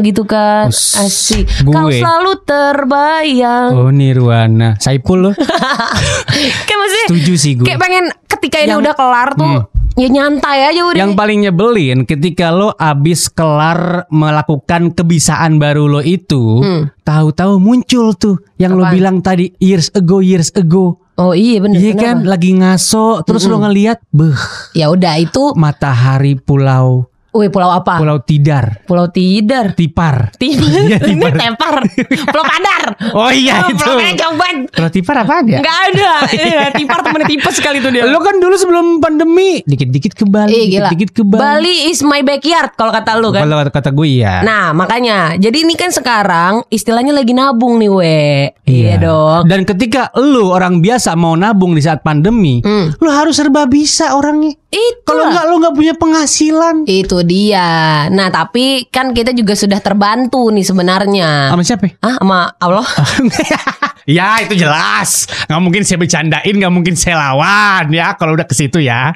gitu 0.00 0.24
kan 0.24 0.66
asik 0.70 1.44
gue. 1.62 1.70
kau 1.70 1.86
selalu 1.88 2.32
terbayang 2.42 3.70
Oh 3.74 3.90
Nirwana 3.90 4.74
Saipul 4.76 5.18
loh 5.22 5.34
kayak 6.66 6.78
maksudnya 6.78 7.06
Setuju 7.06 7.32
sih 7.34 7.52
gue 7.54 7.64
kayak 7.64 7.78
pengen 7.78 8.04
ketika 8.26 8.56
ini 8.58 8.72
Yang- 8.72 8.82
udah 8.82 8.94
kelar 8.94 9.28
tuh 9.34 9.54
ya 9.94 10.08
nyantai 10.08 10.58
aja 10.64 10.80
udah 10.84 10.98
Yang 10.98 11.12
paling 11.14 11.38
nyebelin 11.42 11.98
ketika 12.04 12.50
lo 12.50 12.70
abis 12.72 13.26
kelar 13.28 14.06
melakukan 14.08 14.94
kebiasaan 14.94 15.58
baru 15.58 15.86
lo 15.88 16.00
itu, 16.00 16.62
tahu-tahu 17.02 17.58
muncul 17.58 18.14
tuh 18.14 18.38
yang 18.56 18.72
lo 18.72 18.80
Hmm. 18.80 18.84
Apaan? 18.84 18.94
bilang 18.94 19.16
tadi 19.20 19.50
years 19.58 19.90
ago, 19.92 20.18
years 20.20 20.54
ago. 20.54 21.02
Oh 21.18 21.34
iya 21.34 21.58
bener 21.58 21.82
Iya 21.82 21.94
kan, 21.98 22.16
lagi 22.22 22.54
ngaso, 22.54 23.26
terus 23.26 23.44
lo 23.50 23.58
ngeliat, 23.58 23.98
beh, 24.14 24.38
ya 24.78 24.88
udah 24.88 25.18
itu 25.18 25.52
matahari 25.58 26.38
pulau, 26.38 27.10
wih 27.38 27.48
pulau 27.48 27.70
apa 27.70 27.98
pulau 27.98 28.18
tidar, 28.18 28.82
pulau 28.84 29.06
tidar 29.08 29.72
tipar. 29.72 30.34
Tipar, 30.34 30.66
Iya, 30.88 30.98
ini 31.06 31.22
tipar. 31.24 31.34
tepar, 31.36 31.74
pulau 32.26 32.44
padar. 32.44 32.82
Oh 33.12 33.30
iya 33.30 33.62
Oh, 33.62 33.70
itu. 33.70 33.82
Pulau 33.82 33.98
coba. 34.16 34.46
Pulau 34.68 34.90
tipar 34.90 35.16
apaan 35.18 35.44
ya? 35.46 35.58
Enggak 35.60 35.78
ada. 35.88 36.12
Iya, 36.38 36.64
tipar 36.72 36.98
temen 37.02 37.22
tipes 37.24 37.54
sekali 37.54 37.78
tuh 37.78 37.90
dia. 37.90 38.04
Lo 38.04 38.18
kan 38.18 38.38
dulu 38.38 38.54
sebelum 38.54 38.98
pandemi, 38.98 39.60
dikit-dikit 39.62 40.12
ke 40.14 40.24
Bali, 40.24 40.50
Eh 40.50 40.64
dikit-dikit 40.68 41.10
ke 41.12 41.22
Bali. 41.22 41.40
Bali 41.40 41.74
is 41.88 42.00
my 42.00 42.20
backyard 42.20 42.74
kalau 42.74 42.90
kata 42.90 43.16
lu 43.16 43.30
kan. 43.30 43.44
Kalau 43.44 43.56
kata 43.64 43.90
gue 43.90 44.08
ya. 44.16 44.40
Nah 44.40 44.70
makanya 44.72 45.36
Jadi 45.36 45.62
ini 45.62 45.74
kan 45.74 45.90
sekarang 45.90 46.64
Istilahnya 46.68 47.10
lagi 47.10 47.32
nabung 47.32 47.76
nih 47.76 47.90
we 47.90 48.20
Iya, 48.64 48.98
dong 48.98 49.44
Dan 49.44 49.64
ketika 49.64 50.08
lu 50.14 50.48
orang 50.48 50.78
biasa 50.78 51.12
mau 51.12 51.34
nabung 51.34 51.72
di 51.72 51.80
saat 51.80 52.00
pandemi, 52.00 52.60
Hmm. 52.60 52.92
lu 52.94 53.08
harus 53.08 53.36
serba 53.36 53.64
bisa 53.64 54.12
orangnya. 54.12 54.52
Itu 54.68 55.00
Kalau 55.02 55.28
enggak 55.28 55.44
lu 55.46 55.54
nggak 55.58 55.74
punya 55.74 55.94
penghasilan. 55.94 56.84
Itu 56.84 57.24
dia 57.28 58.08
Nah 58.08 58.32
tapi 58.32 58.88
kan 58.88 59.12
kita 59.12 59.36
juga 59.36 59.52
sudah 59.52 59.78
terbantu 59.84 60.48
nih 60.48 60.64
sebenarnya 60.64 61.52
Sama 61.52 61.62
siapa? 61.62 61.92
Ah 62.00 62.16
sama 62.16 62.48
Allah 62.56 62.88
ya 64.08 64.40
itu 64.40 64.56
jelas. 64.56 65.28
Nggak 65.46 65.60
mungkin 65.60 65.82
saya 65.84 66.00
bercandain, 66.00 66.54
nggak 66.56 66.72
mungkin 66.72 66.96
saya 66.96 67.20
lawan 67.20 67.92
ya. 67.92 68.16
Kalau 68.16 68.32
udah 68.32 68.48
ke 68.48 68.56
situ 68.56 68.80
ya. 68.80 69.12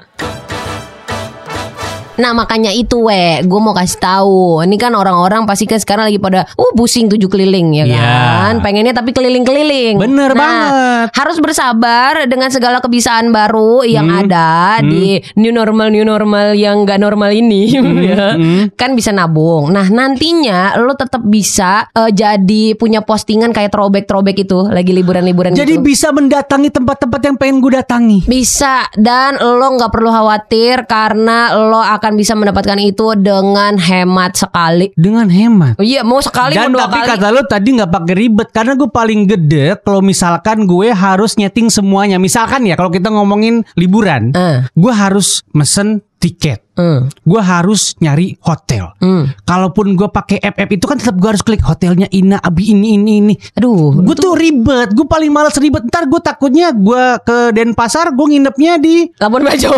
Nah 2.23 2.33
makanya 2.33 2.71
itu 2.71 3.03
we 3.03 3.19
Gue 3.43 3.59
mau 3.59 3.75
kasih 3.75 3.99
tahu 3.99 4.63
Ini 4.63 4.77
kan 4.77 4.95
orang-orang 4.95 5.43
pasti 5.43 5.67
kan 5.67 5.77
sekarang 5.77 6.07
lagi 6.07 6.17
pada 6.17 6.47
Uh 6.55 6.71
pusing 6.73 7.07
tujuh 7.09 7.27
keliling 7.27 7.75
ya 7.75 7.85
Iya. 7.85 7.99
kan 7.99 8.55
Pengennya 8.61 8.95
tapi 8.95 9.11
keliling-keliling 9.11 9.99
Bener 9.99 10.31
nah, 10.31 10.39
banget. 10.39 10.71
Harus 11.13 11.37
bersabar 11.37 12.23
Dengan 12.25 12.49
segala 12.49 12.79
kebiasaan 12.79 13.29
baru 13.29 13.83
Yang 13.83 14.05
Hmm. 14.05 14.21
ada 14.21 14.51
Di 14.81 15.05
new 15.35 15.51
normal-new 15.51 16.03
normal 16.03 16.55
Yang 16.55 16.77
gak 16.87 17.01
normal 17.01 17.31
ini 17.33 17.75
ya. 18.09 18.35
hmm. 18.35 18.75
Kan 18.75 18.95
bisa 18.95 19.11
nabung 19.11 19.69
Nah 19.69 19.87
nantinya 19.87 20.79
Lo 20.79 20.95
tetap 20.95 21.23
bisa 21.23 21.91
eh, 21.91 22.11
Jadi 22.11 22.75
punya 22.75 23.01
postingan 23.01 23.51
Kayak 23.51 23.73
throwback-throwback 23.73 24.39
itu 24.39 24.63
Lagi 24.65 24.93
liburan-liburan 24.93 25.53
Jadi 25.53 25.75
gitu 25.75 25.83
bisa 25.83 26.09
mendatangi 26.09 26.71
tempat-tempat 26.71 27.21
yang 27.21 27.35
pengen 27.35 27.59
gue 27.59 27.73
datangi. 27.73 28.19
bisa 28.23 28.85
dan 28.95 29.35
lo 29.35 29.65
nggak 29.73 29.89
perlu 29.89 30.09
khawatir 30.09 30.85
karena 30.85 31.51
lo 31.55 31.81
akan 31.81 32.12
akan 32.13 32.21
bisa 32.21 32.37
mendapatkan 32.37 32.77
itu 32.77 33.17
dengan 33.17 33.81
hemat 33.81 34.37
sekali. 34.37 34.93
Dengan 34.93 35.33
hemat. 35.33 35.81
Oh 35.81 35.85
iya, 35.85 36.05
mau 36.05 36.21
sekali 36.21 36.53
Dan 36.53 36.69
mau 36.69 36.77
dua 36.77 36.85
tapi 36.85 37.01
kali. 37.01 37.09
kata 37.17 37.27
lu 37.33 37.43
tadi 37.49 37.69
nggak 37.73 37.89
pakai 37.91 38.15
ribet 38.15 38.49
karena 38.53 38.73
gue 38.77 38.91
paling 38.93 39.21
gede 39.25 39.65
kalau 39.81 40.05
misalkan 40.05 40.69
gue 40.69 40.93
harus 40.93 41.41
nyeting 41.41 41.73
semuanya. 41.73 42.21
Misalkan 42.21 42.69
ya 42.69 42.77
kalau 42.77 42.93
kita 42.93 43.09
ngomongin 43.09 43.65
liburan, 43.75 44.37
Eh. 44.37 44.69
gue 44.69 44.93
harus 44.93 45.41
mesen 45.51 46.05
tiket. 46.21 46.61
Hmm. 46.73 47.13
Gue 47.23 47.39
harus 47.39 47.93
nyari 47.99 48.37
hotel. 48.41 48.93
Hmm. 48.97 49.29
Kalaupun 49.43 49.93
gue 49.93 50.09
pakai 50.09 50.41
app 50.41 50.57
app 50.57 50.71
itu 50.71 50.85
kan 50.85 50.97
tetap 50.97 51.17
gue 51.17 51.29
harus 51.29 51.41
klik 51.41 51.61
hotelnya 51.61 52.09
Ina 52.09 52.39
Abi 52.39 52.73
ini 52.73 52.97
ini 52.97 53.13
ini. 53.21 53.35
Aduh, 53.57 53.93
Gue 54.01 54.17
tuh 54.17 54.33
ribet, 54.33 54.91
gue 54.91 55.05
paling 55.05 55.29
males 55.29 55.53
ribet. 55.57 55.85
Ntar 55.85 56.09
gue 56.09 56.21
takutnya 56.21 56.73
gue 56.73 57.05
ke 57.21 57.53
Denpasar, 57.53 58.11
gue 58.11 58.27
nginepnya 58.27 58.81
di 58.81 59.13
Labuan 59.19 59.45
Bajo. 59.45 59.69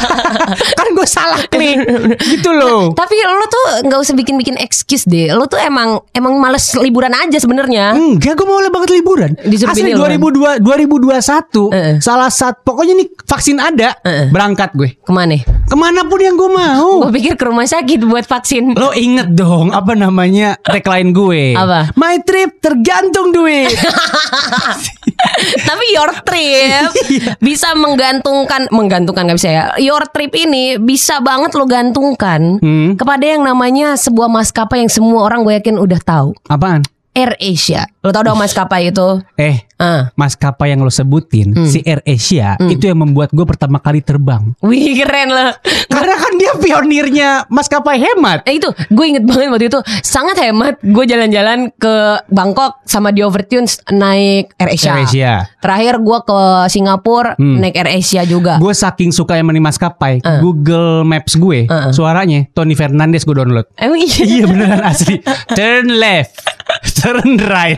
kan 0.78 0.86
gue 0.90 1.06
salah 1.06 1.42
klik 1.46 1.78
gitu 2.34 2.50
loh. 2.50 2.90
Tapi 2.92 3.14
lo 3.20 3.46
tuh 3.46 3.64
nggak 3.86 4.00
usah 4.00 4.14
bikin-bikin 4.14 4.58
excuse 4.58 5.06
deh. 5.06 5.30
Lo 5.30 5.46
tuh 5.46 5.58
emang 5.58 6.02
emang 6.10 6.34
males 6.36 6.66
liburan 6.74 7.14
aja 7.14 7.38
sebenarnya. 7.38 7.94
Enggak, 7.94 8.34
gue 8.34 8.46
mau 8.46 8.58
banget 8.64 8.90
liburan. 8.92 9.30
Disuruh 9.38 9.70
Asli 9.70 9.86
pilih 9.86 9.94
lu, 10.18 10.28
2002, 10.58 10.58
2021 10.58 11.70
Eh. 11.70 11.94
salah 12.00 12.28
satu 12.28 12.58
pokoknya 12.64 12.94
nih 12.96 13.08
vaksin 13.22 13.58
ada 13.58 13.94
Eh. 14.02 14.26
berangkat 14.30 14.72
gue 14.74 14.98
Ke 14.98 15.12
mana? 15.12 15.36
ke 15.40 15.76
mana 15.76 16.00
pun 16.04 16.18
yang 16.24 16.34
gue 16.34 16.48
mau. 16.48 16.88
Gue 17.02 17.12
pikir 17.14 17.34
ke 17.34 17.44
rumah 17.44 17.64
sakit 17.64 18.00
buat 18.02 18.24
vaksin. 18.24 18.72
Lo 18.72 18.90
inget 18.90 19.30
dong 19.30 19.70
apa 19.70 19.92
namanya 19.92 20.56
tagline 20.58 21.10
gue? 21.10 21.52
Apa? 21.52 21.92
My 21.94 22.20
trip 22.20 22.58
tergantung 22.58 23.30
duit. 23.30 23.70
Tapi 25.68 25.84
your 25.92 26.10
trip 26.22 26.90
bisa 27.38 27.72
menggantungkan, 27.74 28.68
menggantungkan 28.70 29.26
nggak 29.26 29.38
bisa 29.38 29.50
ya. 29.50 29.64
Your 29.76 30.04
trip 30.08 30.32
ini 30.32 30.76
bisa 30.76 31.20
banget 31.20 31.52
lo 31.52 31.64
gantungkan 31.64 32.56
Hmm. 32.58 32.94
kepada 32.94 33.24
yang 33.26 33.42
namanya 33.42 33.94
sebuah 33.94 34.28
maskapai 34.28 34.84
yang 34.84 34.92
semua 34.92 35.24
orang 35.24 35.42
gue 35.42 35.54
yakin 35.54 35.76
udah 35.76 36.00
tahu. 36.00 36.32
Apaan? 36.46 36.84
Air 37.14 37.38
Asia. 37.38 37.86
Lo 38.02 38.10
tau 38.10 38.20
dong 38.22 38.36
maskapai 38.36 38.90
itu? 38.90 39.22
Eh, 39.36 39.62
Ah. 39.74 40.14
maskapai 40.14 40.70
yang 40.70 40.80
lo 40.80 40.88
sebutin 40.88 41.50
Hmm. 41.50 41.66
si 41.66 41.82
Air 41.82 41.98
Asia 42.04 42.54
itu 42.60 42.84
yang 42.84 42.94
membuat 42.96 43.30
gue 43.30 43.42
pertama 43.42 43.78
kali 43.78 44.00
terbang. 44.00 44.54
Wih 44.60 44.94
keren 44.94 45.28
loh. 45.28 45.50
Karena 45.88 46.14
kan 46.14 46.32
dia 46.34 46.52
pionirnya 46.56 47.28
maskapai 47.48 47.98
hemat. 47.98 48.42
Eh 48.44 48.58
itu 48.58 48.70
gue 48.70 49.04
inget 49.04 49.22
banget 49.22 49.50
waktu 49.50 49.66
itu 49.66 49.80
sangat 50.00 50.38
hemat 50.38 50.78
gue 50.80 51.04
jalan-jalan 51.04 51.70
ke 51.72 51.94
Bangkok 52.28 52.82
sama 52.84 53.10
di 53.10 53.22
Overtunes 53.22 53.82
naik 53.88 54.54
Air 54.56 54.70
Asia. 54.70 54.90
Air 54.90 55.02
Asia. 55.04 55.32
Terakhir 55.58 55.94
gue 55.98 56.18
ke 56.22 56.38
Singapura 56.68 57.34
Hmm. 57.34 57.58
naik 57.58 57.74
Air 57.74 57.90
Asia 57.94 58.22
juga. 58.22 58.58
Gue 58.58 58.72
saking 58.72 59.10
suka 59.10 59.34
yang 59.34 59.50
maskapai, 59.54 60.18
Ah. 60.20 60.38
Google 60.38 61.02
Maps 61.02 61.34
gue, 61.34 61.66
Uh-uh. 61.66 61.90
suaranya 61.90 62.46
Tony 62.50 62.74
Fernandes 62.74 63.22
gue 63.22 63.34
download. 63.34 63.66
Emang 63.74 63.98
iya. 63.98 64.22
iya 64.22 64.44
beneran 64.44 64.82
asli. 64.82 65.18
Turn 65.50 65.88
left, 65.94 66.42
turn 67.04 67.36
right. 67.44 67.76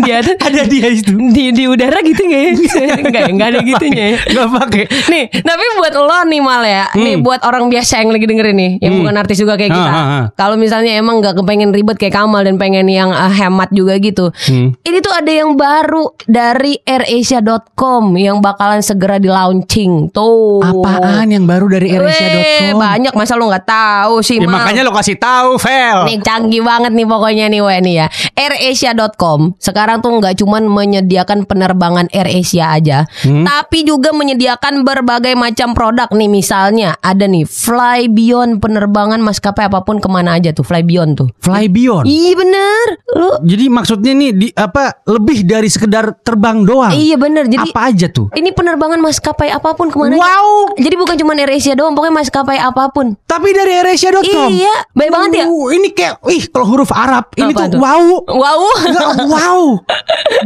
dia 0.00 0.22
tuh 0.22 0.36
Ada 0.38 0.62
dia 0.64 0.86
itu. 0.88 1.10
di 1.28 1.50
di 1.50 1.64
udara 1.66 1.98
gitu 2.00 2.22
nggak 2.22 2.40
ya? 2.40 2.52
Enggak, 2.96 3.22
enggak 3.28 3.48
ada 3.50 3.60
gitunya. 3.60 4.04
ya. 4.14 4.18
Gak 4.30 4.48
pakai. 4.54 4.84
Nih, 5.10 5.24
tapi 5.34 5.64
buat 5.76 5.92
lo 5.92 6.18
nih 6.24 6.38
mal 6.38 6.62
ya, 6.62 6.86
nih 6.94 7.18
buat 7.18 7.42
orang 7.42 7.66
biasa 7.66 7.98
yang 7.98 8.10
lagi 8.10 8.24
dengerin 8.24 8.54
nih, 8.54 8.72
yang 8.78 8.92
Hmm. 8.94 9.00
bukan 9.02 9.14
artis 9.16 9.36
juga 9.36 9.54
kayak 9.54 9.72
kita. 9.72 9.90
Kalau 10.32 10.54
misalnya 10.54 10.94
emang 10.94 11.18
nggak 11.18 11.34
kepengen 11.34 11.74
ribet 11.74 11.98
kayak 11.98 12.14
Kamal 12.14 12.40
dan 12.40 12.54
pengen 12.54 12.86
yang 12.86 13.10
uh, 13.10 13.26
hemat 13.26 13.68
juga 13.70 13.98
gitu, 13.98 14.30
Hmm. 14.46 14.70
ini 14.78 14.98
tuh 15.00 15.10
ada 15.10 15.26
yang 15.26 15.58
baru 15.58 16.14
dari 16.24 16.78
AirAsia.com 16.80 18.14
yang 18.14 18.38
bakalan 18.38 18.78
segera 18.78 19.16
di 19.16 19.26
launching. 19.26 20.10
Tuh. 20.10 20.62
Apaan 20.62 21.28
yang 21.28 21.44
baru 21.44 21.66
dari 21.68 21.90
AirAsia.com? 21.90 22.76
banyak 22.76 23.12
masa 23.12 23.34
lo 23.34 23.48
nggak 23.48 23.64
tahu 23.64 24.20
sih 24.20 24.36
Ya, 24.36 24.44
Mal. 24.44 24.60
makanya 24.60 24.82
lo 24.82 24.92
kasih 24.92 25.16
tahu, 25.16 25.56
Vel. 25.56 25.98
Nih 26.06 26.18
canggih 26.20 26.60
banget 26.60 26.92
nih 26.92 27.06
pokoknya 27.06 27.46
nih 27.48 27.60
Weh 27.60 27.78
nih 27.80 27.94
ya 27.96 28.06
AirAsia.com 28.44 29.56
sekarang 29.56 30.04
tuh 30.04 30.12
nggak 30.20 30.44
cuman 30.44 30.68
menyediakan 30.68 31.48
penerbangan 31.48 32.12
AirAsia 32.12 32.76
aja 32.76 32.98
Tapi 33.24 33.86
juga 33.86 34.12
menyediakan 34.12 34.84
berbagai 34.84 35.32
macam 35.34 35.72
produk 35.72 36.10
nih 36.12 36.28
Misalnya 36.28 36.98
ada 37.00 37.24
nih 37.24 37.48
Fly 37.48 38.12
Beyond 38.12 38.60
penerbangan 38.60 39.20
maskapai 39.24 39.70
apa 39.70 39.80
pun 39.80 39.96
ke 39.98 40.08
mana 40.10 40.36
aja 40.36 40.52
tuh 40.52 40.66
Fly 40.66 40.84
Beyond 40.84 41.12
tuh 41.16 41.28
Fly 41.40 41.72
Beyond. 41.72 42.04
Iya 42.04 42.32
bener 42.36 42.84
Lu 43.16 43.30
Jadi 43.40 43.64
maksudnya 43.72 44.12
nih 44.12 44.30
di 44.34 44.48
apa 44.52 45.04
lebih 45.08 45.46
dari 45.46 45.68
sekedar 45.70 46.20
terbang 46.20 46.66
doang. 46.66 46.92
Iya 46.92 47.16
bener 47.16 47.48
Jadi 47.48 47.70
apa 47.72 47.80
aja 47.88 48.06
tuh? 48.12 48.28
ini 48.34 48.50
penerbangan 48.50 49.00
maskapai 49.00 49.48
apa 49.48 49.72
pun 49.72 49.88
ke 49.88 49.96
mana 49.96 50.18
aja. 50.18 50.20
Wow. 50.20 50.76
Jadi 50.76 50.94
bukan 50.98 51.14
cuma 51.16 51.32
AirAsia 51.34 51.74
doang 51.74 51.94
Pokoknya 51.94 52.20
maskapai 52.20 52.58
apa 52.58 52.90
pun 52.90 53.16
Tapi 53.24 53.48
dari 53.54 53.72
AirAsia.com. 53.80 54.48
Iya 54.50 54.74
Baik 54.92 55.10
banget 55.10 55.30
ya 55.40 55.44
Uh, 55.44 55.68
ini 55.76 55.92
kayak, 55.92 56.24
ih 56.32 56.48
kalau 56.48 56.66
huruf 56.66 56.90
Arab 56.90 57.30
ini 57.36 57.52
Apa 57.52 57.68
tuh 57.68 57.76
tuh? 57.76 57.80
wow. 57.80 58.04
Wow 58.34 58.60
Enggak, 58.82 59.08
wow. 59.30 59.60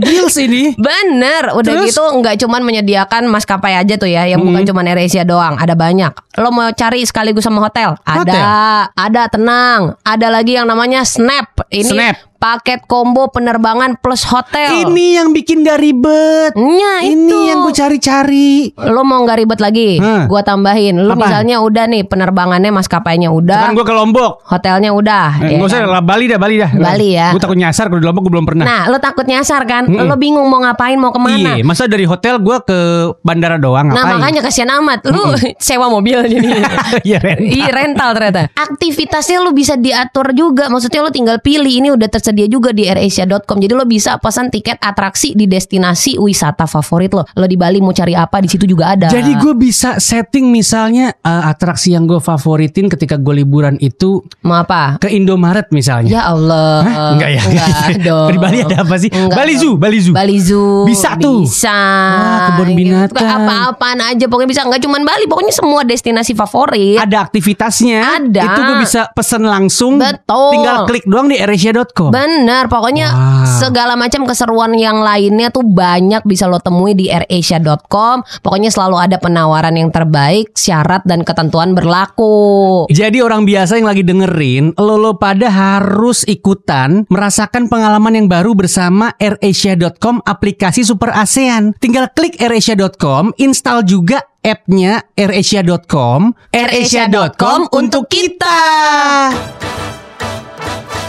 Deals 0.05 0.37
ini. 0.37 0.77
Bener, 0.77 1.57
udah 1.57 1.73
Terus? 1.73 1.91
gitu 1.91 2.05
nggak 2.21 2.37
cuman 2.45 2.61
menyediakan 2.61 3.25
maskapai 3.27 3.75
aja 3.75 3.97
tuh 3.97 4.07
ya, 4.07 4.29
yang 4.29 4.45
bukan 4.45 4.61
Hmm. 4.63 4.69
cuman 4.71 4.85
AirAsia 4.93 5.25
doang, 5.25 5.57
ada 5.57 5.73
banyak. 5.73 6.13
Lo 6.37 6.53
mau 6.53 6.69
cari 6.71 7.01
sekaligus 7.03 7.49
sama 7.49 7.65
hotel? 7.65 7.97
Ada, 8.05 8.93
ada 8.93 9.23
tenang, 9.33 9.97
ada 10.05 10.29
lagi 10.29 10.55
yang 10.55 10.69
namanya 10.69 11.03
Snap. 11.03 11.65
Ini 11.73 11.89
Snap. 11.89 12.17
Paket 12.39 12.87
combo 12.87 13.27
penerbangan 13.29 13.99
plus 13.99 14.23
hotel. 14.25 14.87
Ini 14.87 15.19
yang 15.19 15.29
bikin 15.31 15.61
gak 15.61 15.77
ribet. 15.77 16.55
Nya 16.55 17.03
Ini 17.03 17.27
itu. 17.27 17.37
yang 17.45 17.59
gue 17.61 17.75
cari-cari. 17.75 18.71
Lo 18.79 19.03
mau 19.03 19.21
nggak 19.21 19.39
ribet 19.39 19.59
lagi? 19.59 19.99
Hah. 19.99 20.25
Gua 20.25 20.41
tambahin. 20.41 20.97
Lo 20.97 21.15
misalnya 21.15 21.59
udah 21.59 21.85
nih 21.85 22.03
penerbangannya 22.03 22.71
maskapainya 22.71 23.29
udah, 23.29 23.59
Kan 23.61 23.75
gue 23.75 23.83
ke 23.83 23.91
Lombok. 23.91 24.39
hotelnya 24.45 24.91
udah. 24.91 25.43
Eh, 25.43 25.51
ya 25.53 25.59
Gak 25.59 25.67
usah 25.67 25.79
kan? 25.83 25.91
lah, 25.91 26.03
Bali 26.03 26.25
dah, 26.25 26.39
Bali 26.39 26.55
dah. 26.57 26.71
Bali 26.73 27.09
ya. 27.13 27.29
Gue 27.31 27.43
takut 27.43 27.59
nyasar 27.59 27.87
kalau 27.87 27.99
di 27.99 28.07
Lombok 28.07 28.23
gue 28.23 28.33
belum 28.33 28.47
pernah. 28.47 28.65
Nah, 28.65 28.83
lo 28.87 28.97
takut 28.97 29.27
nyasar 29.27 29.67
kan? 29.67 29.85
Mm-mm. 29.85 30.07
Lo 30.07 30.15
bingung 30.15 30.47
mau 30.47 30.63
ngapain, 30.63 30.95
mau 30.95 31.11
ke 31.11 31.19
mana? 31.19 31.59
Iya, 31.59 31.67
masa 31.67 31.85
dari 31.85 32.07
hotel 32.07 32.39
gue 32.39 32.57
ke 32.63 32.79
bandara 33.21 33.57
doang 33.57 33.89
Nah 33.89 33.99
ngapain? 33.99 34.15
makanya 34.17 34.41
kasihan 34.43 34.71
amat 34.79 35.03
Lu 35.05 35.35
sewa 35.59 35.89
mobil 35.89 36.23
jadi 36.23 36.49
Iya, 37.09 37.19
Ren. 37.19 37.41
Iya 37.41 37.69
rental 37.69 38.13
ternyata 38.13 38.47
Aktivitasnya 38.53 39.41
lu 39.41 39.51
bisa 39.51 39.75
diatur 39.75 40.31
juga 40.33 40.69
Maksudnya 40.69 41.01
lu 41.01 41.11
tinggal 41.11 41.41
pilih 41.41 41.71
Ini 41.73 41.89
udah 41.91 42.07
tersedia 42.07 42.28
juga 42.31 42.71
di 42.71 42.85
AirAsia.com 42.85 43.57
Jadi 43.57 43.73
lo 43.73 43.85
bisa 43.85 44.17
pesan 44.17 44.49
tiket 44.49 44.77
atraksi 44.79 45.33
Di 45.33 45.47
destinasi 45.47 46.17
wisata 46.17 46.65
favorit 46.65 47.11
lo 47.11 47.25
Lo 47.31 47.45
di 47.45 47.55
Bali 47.55 47.79
mau 47.79 47.91
cari 47.91 48.13
apa 48.13 48.39
di 48.39 48.47
situ 48.47 48.65
juga 48.65 48.93
ada 48.93 49.07
Jadi 49.07 49.33
gue 49.35 49.55
bisa 49.55 49.97
setting 49.97 50.49
misalnya 50.49 51.15
eh, 51.15 51.43
atraksi 51.45 51.93
yang 51.93 52.05
gue 52.05 52.19
favoritin 52.19 52.87
ketika 52.87 53.15
gue 53.15 53.39
liburan 53.39 53.79
itu 53.79 54.21
Mau 54.43 54.59
apa? 54.59 54.99
ke 54.99 55.09
Indomaret 55.09 55.71
misalnya. 55.71 56.11
Ya 56.11 56.23
Allah 56.25 56.83
Hah? 56.83 57.11
Enggak 57.15 57.31
ya? 57.31 57.43
Enggak 57.45 57.69
dong 58.09 58.29
Di 58.31 58.39
Bali 58.39 58.59
ada 58.61 58.77
apa 58.83 58.97
sih? 58.97 59.09
Enggak 59.09 59.37
Bali 59.37 59.55
dong. 59.55 59.63
Zoo, 59.63 59.75
Bali 59.77 59.99
Zoo. 59.99 60.15
Bali 60.15 60.37
Zoo 60.39 60.85
Bisa 60.85 61.15
tuh. 61.17 61.47
Bisa 61.47 61.79
Wah, 62.19 62.39
kebun 62.53 62.67
Gitu. 62.69 62.85
binatang. 62.85 63.25
Apa-apaan 63.25 64.01
aja 64.05 64.25
Pokoknya 64.27 64.51
bisa 64.51 64.63
Enggak 64.63 64.83
cuma 64.83 65.01
Bali 65.01 65.25
Pokoknya 65.25 65.55
semua 65.55 65.81
destinasi 65.83 66.33
favorit 66.33 66.99
Ada 66.99 67.25
aktivitasnya. 67.25 67.99
Ada. 68.21 68.43
Itu 68.45 68.61
gue 68.63 68.77
bisa 68.81 69.01
pesen 69.13 69.43
langsung. 69.45 69.99
Betul. 69.99 70.51
Tinggal 70.55 70.77
klik 70.85 71.05
doang 71.05 71.29
di 71.29 71.37
AirAsia.com. 71.37 72.11
Bener, 72.19 72.67
pokoknya 72.67 73.07
Wow. 73.15 73.63
segala 73.63 73.95
macam 73.95 74.27
keseruan 74.27 74.75
yang 74.75 74.99
lainnya 74.99 75.55
tuh 75.55 75.63
banyak 75.63 76.27
bisa 76.27 76.51
lo 76.51 76.59
temui 76.59 76.99
di 76.99 77.07
airasia.com. 77.07 78.27
Pokoknya 78.43 78.75
selalu 78.75 78.97
ada 78.99 79.17
penawaran 79.23 79.79
yang 79.79 79.95
terbaik, 79.95 80.51
syarat 80.59 81.07
dan 81.07 81.23
ketentuan 81.23 81.79
berlaku. 81.79 82.91
Jadi 82.91 83.23
orang 83.23 83.47
biasa 83.47 83.79
yang 83.79 83.87
lagi 83.87 84.03
dengerin, 84.03 84.75
lo 84.75 84.99
lo 84.99 85.15
pada 85.15 85.47
harus 85.47 86.27
ikutan 86.27 87.07
merasakan 87.07 87.71
pengalaman 87.71 88.19
yang 88.19 88.27
baru 88.27 88.59
bersama 88.59 89.15
AirAsia.com 89.17 90.27
aplikasi 90.27 90.83
Super 90.83 91.15
ASEAN. 91.15 91.79
Tinggal 91.79 92.11
klik 92.19 92.35
AirAsia.com, 92.43 93.31
install 93.39 93.87
juga 93.87 94.27
app-nya 94.43 95.07
AirAsia.com, 95.15 96.35
AirAsia.com 96.51 97.71
untuk 97.71 98.11
kita. 98.11 98.59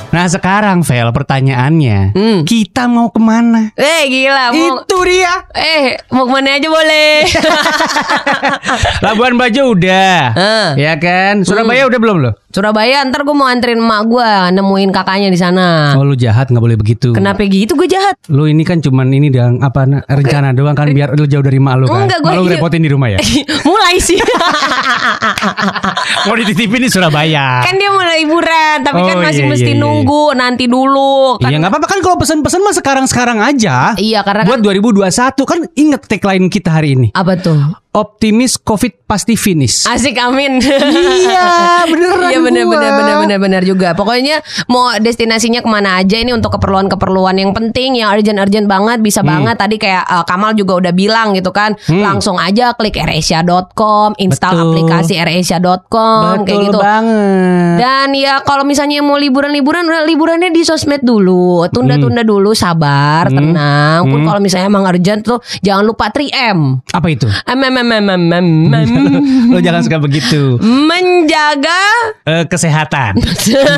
Nah 0.10 0.26
sekarang 0.26 0.82
Vel 0.82 1.10
pertanyaannya, 1.10 2.18
Hmm. 2.18 2.40
kita 2.42 2.90
mau 2.90 3.14
ke 3.14 3.22
mana? 3.22 3.70
Eh 3.74 4.10
gila, 4.10 4.50
mau 4.52 4.82
Itu 4.82 4.98
dia. 5.06 5.46
eh 5.54 6.02
mau 6.10 6.26
ke 6.26 6.32
mana 6.32 6.58
aja 6.58 6.66
boleh. 6.66 7.30
Labuan 9.06 9.38
Bajo 9.38 9.72
udah, 9.72 10.34
Eh. 10.34 10.68
ya 10.82 10.98
kan? 10.98 11.46
Surabaya 11.46 11.86
udah 11.86 12.00
belum 12.00 12.18
lo? 12.20 12.32
Surabaya 12.50 13.06
ntar 13.06 13.22
gue 13.22 13.32
mau 13.32 13.46
anterin 13.46 13.78
emak 13.78 14.10
gue 14.10 14.26
nemuin 14.52 14.90
kakaknya 14.90 15.30
di 15.30 15.38
sana. 15.38 15.94
Oh 15.94 16.02
lu 16.02 16.18
jahat 16.18 16.50
nggak 16.50 16.58
boleh 16.60 16.74
begitu. 16.76 17.14
Kenapa 17.14 17.46
gitu 17.46 17.78
gue 17.78 17.86
jahat? 17.86 18.18
Lu 18.26 18.44
ini 18.44 18.66
kan 18.66 18.82
cuman 18.82 19.06
ini 19.08 19.30
dong 19.30 19.62
apa 19.62 19.86
na- 19.86 20.02
rencana 20.04 20.50
doang 20.50 20.74
kan 20.74 20.90
biar 20.90 21.14
lu 21.14 21.24
jauh 21.24 21.42
dari 21.42 21.58
mak 21.58 21.78
lu 21.78 21.86
kan. 21.86 22.10
Enggak, 22.10 22.20
gua 22.20 22.34
Malu 22.34 22.42
iya. 22.42 22.48
ngerepotin 22.50 22.82
di 22.82 22.90
rumah 22.90 23.08
ya. 23.08 23.20
Mulai 23.70 23.96
sih. 24.00 24.18
Mau 26.26 26.34
dititipin 26.36 26.82
di 26.82 26.90
Surabaya. 26.90 27.62
kan 27.62 27.76
dia 27.76 27.90
mulai 27.90 28.18
liburan, 28.20 28.82
tapi 28.82 28.98
kan 29.00 29.16
Oh, 29.16 29.22
masih 29.22 29.44
iya, 29.44 29.50
mesti 29.50 29.64
iya, 29.68 29.76
iya. 29.76 29.82
nunggu 29.82 30.24
nanti 30.34 30.66
dulu. 30.66 31.38
Kan 31.38 31.50
Iya 31.50 31.58
nggak 31.60 31.70
apa-apa 31.70 31.88
kan 31.88 32.00
kalau 32.02 32.18
pesan-pesan 32.18 32.60
mah 32.60 32.74
sekarang-sekarang 32.74 33.38
aja. 33.40 33.94
Iya, 33.94 34.26
karena 34.26 34.44
buat 34.44 34.58
kan- 34.58 34.66
2021 34.66 35.06
kan 35.46 35.60
inget 35.76 36.02
tagline 36.04 36.50
kita 36.50 36.70
hari 36.72 36.96
ini. 36.96 37.08
apa 37.14 37.38
tuh? 37.38 37.58
Optimis 37.90 38.56
COVID 38.56 39.04
pasti 39.04 39.34
finish. 39.34 39.84
Asik 39.84 40.14
amin. 40.16 40.62
Iya, 40.62 41.48
beneran 41.86 42.30
Iya 42.30 42.40
bener 42.40 42.64
bener 42.64 42.92
bener 42.94 43.16
bener 43.18 43.38
bener 43.40 43.62
juga. 43.64 43.92
Pokoknya 43.92 44.40
mau 44.68 44.94
destinasinya 44.96 45.60
ke 45.60 45.70
mana 45.70 45.98
aja 45.98 46.16
ini 46.16 46.30
untuk 46.30 46.54
keperluan-keperluan 46.54 47.34
yang 47.34 47.50
penting, 47.50 47.98
yang 47.98 48.14
urgent-urgent 48.14 48.66
banget, 48.66 49.02
bisa 49.02 49.22
Hmm. 49.22 49.42
banget. 49.42 49.56
Tadi 49.58 49.76
kayak 49.78 50.06
uh, 50.06 50.24
Kamal 50.24 50.54
juga 50.54 50.78
udah 50.78 50.94
bilang 50.94 51.34
gitu 51.34 51.50
kan, 51.50 51.74
langsung 51.88 52.38
aja 52.38 52.74
klik 52.74 52.94
AirAsia.com, 52.94 54.14
install 54.18 54.54
Betul. 54.54 54.66
aplikasi 54.70 55.14
AirAsia.com, 55.18 56.46
kayak 56.46 56.60
gitu. 56.70 56.78
banget. 56.78 57.76
Dan 57.80 58.08
ya 58.14 58.42
kalau 58.42 58.62
misalnya 58.62 59.02
mau 59.02 59.18
liburan-liburan, 59.18 59.82
udah 59.84 60.06
liburannya 60.06 60.50
di 60.50 60.62
sosmed 60.62 61.02
dulu, 61.02 61.66
tunda-tunda 61.70 62.22
Hmm. 62.22 62.30
dulu, 62.30 62.54
sabar, 62.54 63.28
tenang. 63.28 64.06
Pun 64.06 64.22
kalau 64.22 64.38
misalnya 64.38 64.68
emang 64.68 64.86
urgent 64.86 65.26
tuh 65.26 65.40
jangan 65.60 65.82
lupa 65.82 66.14
3M. 66.14 66.86
Apa 66.92 67.08
itu? 67.10 67.26
Em, 67.26 67.79
Lo 69.48 69.60
jangan 69.60 69.82
suka 69.82 69.98
begitu. 69.98 70.58
Menjaga 70.60 71.82
Eh, 72.22 72.46
kesehatan, 72.46 73.18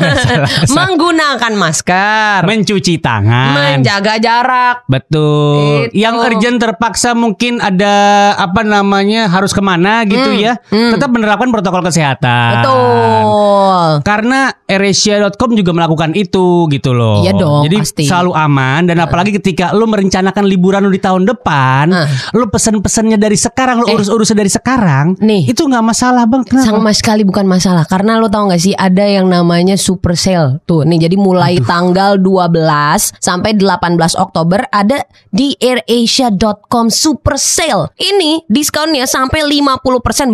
menggunakan 0.76 1.52
masker, 1.52 2.44
mencuci 2.44 2.98
tangan. 2.98 3.54
menjaga 3.54 4.18
jarak. 4.18 4.76
Betul. 4.84 5.88
Itu. 5.88 5.96
Yang 5.96 6.14
urgent 6.22 6.56
terpaksa 6.58 7.12
mungkin 7.12 7.58
ada 7.58 7.94
apa 8.34 8.60
namanya 8.62 9.26
harus 9.26 9.50
ke 9.50 9.60
mana 9.60 10.04
gitu 10.04 10.32
ya. 10.32 10.60
Tetap 10.68 11.08
menerapkan 11.08 11.48
protokol 11.48 11.80
kesehatan. 11.82 12.60
Betul. 12.60 13.51
Karena 14.00 14.48
AirAsia.com 14.64 15.52
juga 15.52 15.76
melakukan 15.76 16.16
itu 16.16 16.64
gitu 16.72 16.96
loh. 16.96 17.20
Iya 17.20 17.36
dong, 17.36 17.68
Jadi 17.68 17.76
pasti. 17.84 18.04
selalu 18.08 18.32
aman 18.32 18.88
dan 18.88 18.96
apalagi 18.96 19.36
ketika 19.36 19.76
lu 19.76 19.84
merencanakan 19.84 20.48
liburan 20.48 20.80
lu 20.80 20.90
di 20.90 20.98
tahun 20.98 21.28
depan, 21.28 21.92
Ah. 21.92 22.08
lu 22.32 22.48
pesen-pesennya 22.48 23.20
dari 23.20 23.36
sekarang, 23.36 23.84
lu 23.84 23.92
urus-urusnya 23.92 24.38
dari 24.38 24.48
sekarang, 24.48 25.20
Nih. 25.20 25.44
itu 25.44 25.60
nggak 25.60 25.84
masalah 25.84 26.24
bang. 26.24 26.40
Kenapa? 26.46 26.72
Sama 26.72 26.90
sekali 26.94 27.22
bukan 27.22 27.44
masalah 27.44 27.84
karena 27.84 28.16
lo 28.16 28.30
tau 28.30 28.46
gak 28.46 28.62
sih 28.62 28.72
ada 28.72 29.02
yang 29.02 29.26
namanya 29.26 29.74
super 29.74 30.14
sale 30.14 30.62
tuh 30.62 30.86
nih 30.86 31.10
jadi 31.10 31.16
mulai 31.18 31.58
tanggal 31.58 32.14
12 32.16 33.10
sampai 33.18 33.58
18 33.58 34.14
Oktober 34.14 34.62
ada 34.68 35.02
di 35.28 35.56
airasia.com 35.56 36.86
super 36.92 37.34
sale 37.34 37.90
ini 37.98 38.44
diskonnya 38.46 39.08
sampai 39.08 39.42
50% 39.42 39.82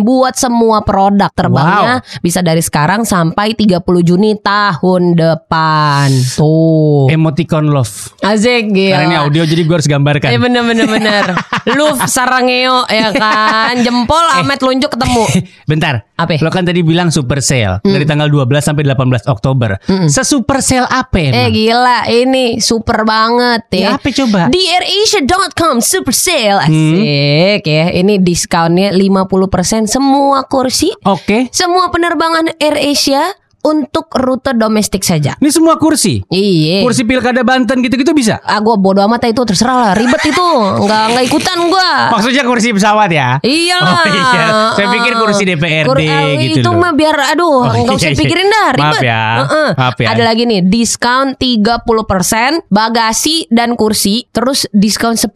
buat 0.03 0.35
semua 0.35 0.83
produk 0.83 1.31
terbangnya 1.31 2.03
bisa 2.19 2.43
dari 2.43 2.59
sekarang 2.59 3.03
sampai 3.03 3.48
30 3.53 3.81
Juni 4.01 4.37
tahun 4.37 5.13
depan 5.13 6.07
tuh 6.35 7.07
Emoticon 7.09 7.69
love. 7.69 8.13
Asik 8.19 8.69
gila 8.69 8.93
Karena 8.93 9.05
ini 9.05 9.15
audio 9.17 9.43
jadi 9.43 9.61
gue 9.61 9.75
harus 9.75 9.87
gambarkan. 9.87 10.29
Iya 10.29 10.39
bener 10.39 10.63
bener 10.63 10.85
bener 10.85 11.23
Luf 11.77 11.97
sarangeo 12.05 12.85
ya 12.85 13.09
kan 13.11 13.79
Jempol 13.81 14.25
amet 14.35 14.59
lunjuk 14.59 14.91
ketemu 14.91 15.25
Bentar. 15.71 16.05
Apa? 16.19 16.35
Lo 16.43 16.51
kan 16.51 16.67
tadi 16.67 16.83
bilang 16.83 17.09
super 17.09 17.39
sale 17.39 17.79
dari 17.79 18.03
tanggal 18.03 18.27
12 18.27 18.59
sampai 18.59 18.83
18 18.83 19.23
Oktober. 19.31 19.79
Sesuper 20.11 20.59
sale 20.59 20.83
apa 20.83 21.15
Eh 21.15 21.31
emang? 21.31 21.55
gila 21.55 21.99
ini 22.11 22.59
super 22.59 23.07
banget 23.07 23.63
ya. 23.71 23.79
Ya, 23.79 23.89
apa 23.95 24.07
coba? 24.11 24.41
Di 24.51 24.59
airasia.com 24.59 25.79
super 25.79 26.11
sale 26.11 26.59
asik 26.67 27.63
ya. 27.63 27.85
Ini 27.95 28.19
diskonnya 28.19 28.91
50% 28.91 29.87
semua 29.87 30.43
kursi, 30.43 30.91
Oke. 31.07 31.47
semua 31.55 31.87
penerbangan 31.87 32.51
AirAsia 32.59 33.23
untuk 33.69 34.09
rute 34.11 34.51
domestik 34.51 35.01
saja. 35.01 35.37
Ini 35.37 35.49
semua 35.49 35.77
kursi. 35.77 36.25
Iya. 36.25 36.81
Kursi 36.81 37.03
pilkada 37.03 37.41
Banten 37.41 37.79
gitu-gitu 37.79 38.11
bisa. 38.11 38.41
Ah 38.41 38.57
gue 38.57 38.73
bodo 38.73 38.99
amat 39.01 39.27
itu 39.27 39.41
terserah 39.43 39.77
lah 39.79 39.93
ribet 39.93 40.25
itu 40.25 40.47
nggak 40.79 41.03
nggak 41.13 41.23
ikutan 41.25 41.57
gue. 41.63 41.89
Maksudnya 42.09 42.43
kursi 42.43 42.69
pesawat 42.71 43.09
ya? 43.09 43.37
Iya 43.39 43.77
Oh, 43.79 44.03
iya. 44.05 44.45
Saya 44.73 44.87
pikir 44.89 45.13
kursi 45.15 45.43
DPRD 45.45 45.85
Kur- 45.85 46.01
eh, 46.01 46.33
gitu 46.47 46.59
Itu 46.59 46.69
loh. 46.69 46.79
mah 46.79 46.91
biar 46.91 47.15
aduh 47.29 47.47
Oh, 47.59 47.63
nggak 47.69 47.85
iya, 47.85 47.93
usah 47.95 48.09
iya. 48.09 48.17
pikirin 48.17 48.47
dah 48.47 48.67
ribet. 48.71 48.85
Maaf 48.89 49.01
ya. 49.01 49.21
Heeh. 49.39 49.69
Maaf 49.75 49.95
ya. 49.95 50.07
Ada 50.09 50.23
lagi 50.25 50.43
nih 50.43 50.61
diskon 50.63 51.25
30% 51.33 52.65
bagasi 52.67 53.47
dan 53.49 53.73
kursi, 53.73 54.25
terus 54.29 54.65
diskon 54.71 55.13
10% 55.13 55.29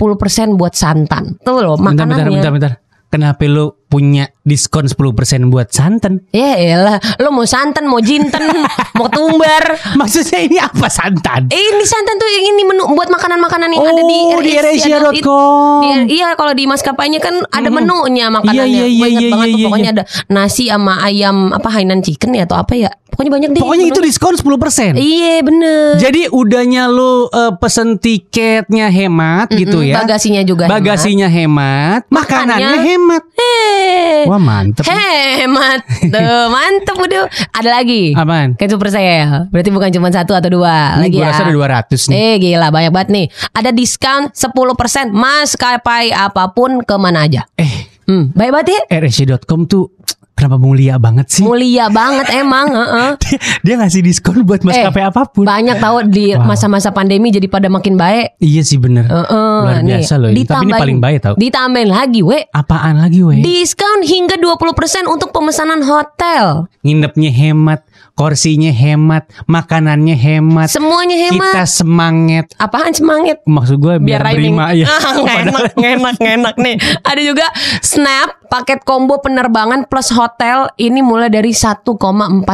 buat 0.54 0.74
santan. 0.74 1.38
Tuh 1.40 1.54
loh 1.56 1.76
Bentar, 1.76 2.06
makanannya. 2.08 2.26
bentar, 2.28 2.52
bentar, 2.52 2.52
bentar. 2.52 2.72
Kenapa 3.08 3.46
lu 3.46 3.70
punya 3.94 4.26
diskon 4.42 4.90
10% 4.90 5.06
buat 5.48 5.70
santan? 5.70 6.26
Ya 6.34 6.58
elah, 6.58 6.98
lo 7.22 7.30
mau 7.30 7.46
santan, 7.46 7.86
mau 7.86 8.02
jinten, 8.02 8.42
mau 8.98 9.06
tumbar. 9.06 9.78
Maksudnya 9.94 10.40
ini 10.42 10.58
apa 10.58 10.90
santan? 10.90 11.46
Eh, 11.48 11.62
ini 11.70 11.86
santan 11.86 12.18
tuh 12.18 12.26
yang 12.28 12.46
ini 12.50 12.64
menu 12.66 12.90
buat 12.90 13.06
makanan-makanan 13.08 13.70
yang 13.70 13.86
ada 13.86 14.02
di 14.02 14.18
Oh, 14.26 14.42
di. 14.42 14.52
AirAsia.com. 14.52 15.82
Di- 15.86 16.16
Iya, 16.16 16.34
kalau 16.34 16.52
di 16.52 16.66
maskapainya 16.66 17.20
kan 17.20 17.46
ada 17.48 17.70
menunya 17.70 18.28
makanannya. 18.28 18.66
Iya, 18.66 18.86
iya, 18.86 18.88
iya, 18.88 19.08
inget 19.08 19.22
iya, 19.22 19.30
banget 19.30 19.46
iya, 19.46 19.54
tuh, 19.54 19.60
iya. 19.60 19.68
pokoknya 19.68 19.90
ada 19.92 20.04
nasi 20.28 20.64
sama 20.68 20.94
ayam 21.00 21.36
apa 21.52 21.70
Hainan 21.70 22.02
chicken 22.02 22.34
ya 22.34 22.44
atau 22.44 22.58
apa 22.58 22.74
ya. 22.74 22.90
Pokoknya 23.06 23.30
banyak 23.32 23.50
deh. 23.54 23.62
Pokoknya 23.62 23.86
itu 23.86 23.94
menunya. 23.94 24.10
diskon 24.10 24.34
10%. 24.34 24.98
Iya, 24.98 25.34
bener. 25.42 26.02
Jadi 26.02 26.22
udahnya 26.28 26.90
lu 26.90 27.30
eh, 27.30 27.54
pesen 27.56 27.98
tiketnya 27.98 28.90
hemat 28.90 29.54
gitu 29.54 29.86
ya. 29.86 30.02
bagasinya 30.02 30.42
juga 30.42 30.66
hemat. 30.66 30.74
Bagasinya 30.74 31.28
hemat, 31.30 32.02
makanannya 32.10 32.58
Makannya- 32.58 32.82
hemat. 32.84 33.24
Eh. 33.38 33.83
Wah, 34.26 34.40
mantep. 34.40 34.84
Hemat. 34.84 35.80
Tuh 36.06 36.44
mantep 36.56 36.96
udah 36.96 37.28
Ada 37.52 37.70
lagi? 37.72 38.14
Apaan? 38.14 38.56
Kan 38.56 38.68
super 38.68 38.88
sale 38.88 39.50
Berarti 39.50 39.70
bukan 39.70 39.90
cuma 39.90 40.08
satu 40.10 40.32
atau 40.32 40.50
dua 40.50 40.96
Ini 40.96 41.02
Lagi 41.02 41.16
gua 41.16 41.24
ya? 41.24 41.30
rasa 41.30 41.42
ada 41.44 41.54
200 41.54 42.10
nih. 42.10 42.16
Eh 42.16 42.34
gila 42.40 42.68
banyak 42.70 42.92
banget 42.92 43.10
nih. 43.10 43.26
Ada 43.52 43.70
diskon 43.70 44.22
10% 44.30 45.12
Maskapai 45.12 46.10
apa 46.10 46.50
pun 46.50 46.80
ke 46.80 46.96
mana 46.96 47.26
aja? 47.26 47.44
Eh, 47.54 47.92
Hmm, 48.04 48.30
baik 48.30 48.52
banget 48.52 48.68
ya. 48.70 49.00
RSC.com 49.00 49.64
tuh 49.64 49.88
kenapa 50.34 50.56
mulia 50.56 50.96
banget 50.96 51.30
sih? 51.30 51.42
Mulia 51.42 51.88
banget 51.88 52.28
emang 52.34 52.68
heeh. 52.76 53.10
dia, 53.18 53.38
dia 53.62 53.76
ngasih 53.78 54.02
diskon 54.02 54.42
buat 54.42 54.62
maskapai 54.62 55.00
Eh, 55.00 55.08
apa 55.08 55.22
pun. 55.26 55.44
Banyak 55.44 55.78
tahu 55.78 55.98
di 56.06 56.26
Wow. 56.34 56.50
masa-masa 56.50 56.90
pandemi 56.90 57.30
jadi 57.30 57.46
pada 57.46 57.68
makin 57.68 57.94
baik. 57.94 58.38
Iya 58.38 58.62
sih 58.62 58.76
bener. 58.76 59.06
Heeh, 59.06 59.30
Luar 59.62 59.80
nih, 59.80 59.98
biasa 59.98 60.14
loh 60.16 60.30
ini. 60.30 60.44
Tapi 60.44 60.66
ini 60.66 60.74
paling 60.74 61.00
baik 61.00 61.18
tau. 61.20 61.34
Ditambahin 61.36 61.90
lagi, 61.90 62.20
we. 62.20 62.42
Apaan 62.50 62.98
lagi 62.98 63.22
weh? 63.22 63.40
Diskon 63.40 64.02
hingga 64.02 64.36
20% 64.36 64.66
untuk 65.06 65.30
pemesanan 65.30 65.82
hotel. 65.82 66.66
Nginepnya 66.82 67.30
hemat, 67.30 67.86
kursinya 68.14 68.70
hemat, 68.70 69.30
makanannya 69.50 70.14
hemat. 70.14 70.70
Semuanya 70.70 71.18
hemat. 71.30 71.54
Kita 71.54 71.66
semangat. 71.66 72.46
Apaan 72.62 72.94
semangat? 72.94 73.42
Maksud 73.46 73.82
gue 73.82 73.98
biar, 74.02 74.22
rhyming. 74.22 74.54
berima 74.54 74.74
ya. 74.78 74.86
Ah, 74.86 75.14
nggak 75.18 75.40
enak, 75.50 75.64
nggak 75.74 75.94
enak, 75.98 76.14
nggak 76.22 76.36
enak 76.42 76.56
nih. 76.62 76.76
Ada 77.02 77.22
juga 77.22 77.48
Snap 77.82 78.30
paket 78.54 78.86
combo 78.86 79.18
penerbangan 79.18 79.90
plus 79.90 80.14
hotel 80.14 80.70
ini 80.78 81.02
mulai 81.02 81.34
dari 81.34 81.50
1,4 81.50 81.90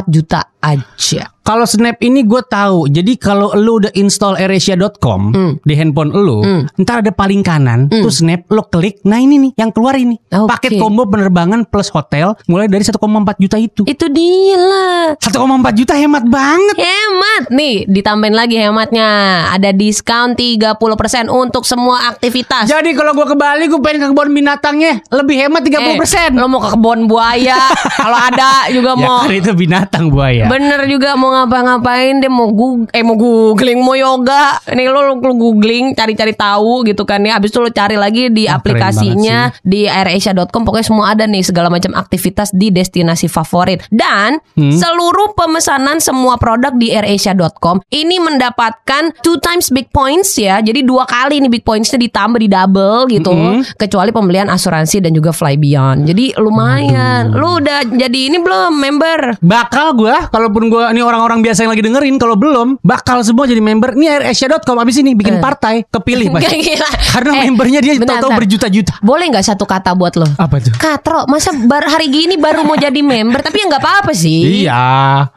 juta 0.07 0.55
aja. 0.63 1.23
Kalau 1.49 1.65
Snap 1.65 1.97
ini 2.05 2.21
gue 2.21 2.45
tahu. 2.45 2.93
Jadi 2.93 3.17
kalau 3.17 3.57
lu 3.57 3.81
udah 3.81 3.89
install 3.97 4.37
AirAsia.com 4.37 5.33
Hmm. 5.33 5.53
di 5.65 5.73
handphone 5.73 6.13
lu, 6.13 6.45
ntar 6.77 7.01
ada 7.01 7.09
paling 7.09 7.41
kanan 7.41 7.89
tuh 7.89 8.13
Snap, 8.13 8.45
lo 8.53 8.69
klik. 8.69 9.01
Nah 9.01 9.17
ini 9.17 9.41
nih 9.41 9.51
yang 9.57 9.73
keluar 9.73 9.97
ini. 9.97 10.13
Oke. 10.29 10.45
Paket 10.45 10.77
combo 10.77 11.09
penerbangan 11.09 11.65
plus 11.65 11.89
hotel 11.89 12.37
mulai 12.45 12.69
dari 12.69 12.85
1,4 12.85 13.01
juta 13.41 13.57
itu. 13.57 13.81
Itu 13.89 14.05
dia 14.13 14.61
lah. 14.61 15.17
1,4 15.17 15.33
juta 15.73 15.97
hemat 15.97 16.29
banget. 16.29 16.75
Hemat 16.77 17.43
nih, 17.49 17.89
ditambahin 17.89 18.35
lagi 18.37 18.55
hematnya. 18.61 19.09
Ada 19.49 19.73
diskon 19.73 20.37
30% 20.37 21.33
untuk 21.33 21.65
semua 21.65 22.13
aktivitas. 22.13 22.69
Jadi 22.69 22.93
kalau 22.93 23.17
gue 23.17 23.25
ke 23.25 23.33
Bali 23.33 23.65
gue 23.65 23.81
pengen 23.81 24.05
ke 24.05 24.07
kebun 24.13 24.29
binatangnya 24.37 25.01
lebih 25.09 25.41
hemat 25.41 25.65
30%. 25.65 26.29
Eh, 26.29 26.37
lo 26.37 26.45
mau 26.45 26.61
ke 26.61 26.77
kebun 26.77 27.09
buaya, 27.09 27.57
kalau 28.05 28.19
ada 28.21 28.69
juga 28.69 28.93
ya 28.93 29.01
mau 29.01 29.17
kan 29.25 29.33
itu 29.33 29.51
binatang 29.57 30.13
buaya. 30.13 30.45
Bener 30.45 30.85
juga 30.85 31.17
mau 31.17 31.38
ngapa-ngapain 31.39 32.19
deh 32.19 32.27
mau 32.27 32.51
gug 32.51 32.91
eh 32.91 33.01
mau 33.01 33.15
googling 33.15 33.79
mau 33.79 33.95
yoga. 33.95 34.59
Nih 34.71 34.87
lo, 34.87 34.99
lo, 35.01 35.13
lo 35.17 35.33
googling 35.33 35.93
cari-cari 35.93 36.33
tahu 36.33 36.83
gitu 36.83 37.03
kan 37.03 37.23
ya. 37.23 37.39
Habis 37.39 37.51
itu 37.51 37.59
lo 37.59 37.69
cari 37.69 37.95
lagi 37.95 38.27
di 38.27 38.45
keren 38.45 38.57
aplikasinya 38.59 39.39
di 39.61 39.85
airasia.com 39.85 40.61
pokoknya 40.63 40.85
semua 40.85 41.05
ada 41.11 41.23
nih 41.23 41.41
segala 41.41 41.71
macam 41.71 41.95
aktivitas 41.95 42.51
di 42.51 42.69
destinasi 42.69 43.25
favorit. 43.25 43.83
Dan 43.89 44.41
Hmm. 44.53 44.75
seluruh 44.75 45.33
pemesanan 45.33 46.03
semua 46.03 46.35
produk 46.35 46.75
di 46.75 46.91
airasia.com 46.91 47.79
ini 47.89 48.19
mendapatkan 48.19 49.15
two 49.23 49.39
times 49.39 49.71
big 49.71 49.87
points 49.89 50.35
ya. 50.35 50.59
Jadi 50.59 50.83
dua 50.83 51.07
kali 51.07 51.39
nih 51.39 51.49
big 51.49 51.63
pointsnya 51.63 51.95
ditambah 51.97 52.39
di 52.39 52.49
double 52.49 53.07
gitu. 53.07 53.31
Hmm. 53.31 53.61
kecuali 53.77 54.09
pembelian 54.11 54.49
asuransi 54.49 54.99
dan 54.99 55.13
juga 55.13 55.31
fly 55.31 55.55
beyond. 55.55 56.03
Jadi 56.03 56.35
lumayan. 56.35 57.31
Lo 57.31 57.61
udah 57.61 57.85
jadi 57.85 58.19
ini 58.27 58.41
belum 58.41 58.75
member? 58.75 59.39
Bakal 59.39 59.95
gue 59.95 60.15
kalaupun 60.27 60.67
gua 60.67 60.91
ini 60.91 60.99
orang-orang 61.19 61.43
biasa 61.43 61.59
yang 61.61 61.75
lagi 61.75 61.83
dengerin 61.83 62.15
kalau 62.15 62.33
belum 62.33 62.79
bakal 62.79 63.19
semua 63.19 63.43
jadi 63.43 63.59
member. 63.59 63.91
Ini 63.93 64.07
airasia.com 64.15 64.79
abis 64.79 64.95
ini 64.97 65.11
bikin 65.11 65.35
Eh. 65.35 65.43
partai 65.43 65.83
kepilih 65.83 66.31
pasti. 66.31 66.79
Karena 67.13 67.31
Eh, 67.35 67.45
membernya 67.45 67.83
dia 67.83 67.99
tahu-tahu 67.99 68.31
berjuta-juta. 68.33 68.95
Boleh 69.01 69.27
nggak 69.27 69.43
satu 69.45 69.67
kata 69.67 69.91
buat 69.93 70.15
lo? 70.15 70.23
Apa 70.33 70.55
tuh? 70.57 70.71
Katro, 70.73 71.27
masa 71.27 71.51
bar 71.59 71.83
hari 71.83 72.07
gini 72.07 72.39
baru 72.39 72.63
mau 72.63 72.73
jadi 72.73 72.95
member 72.95 73.43
tapi 73.43 73.59
ya 73.59 73.65
nggak 73.67 73.83
apa-apa 73.83 74.11
sih. 74.13 74.63
Iya. 74.63 74.79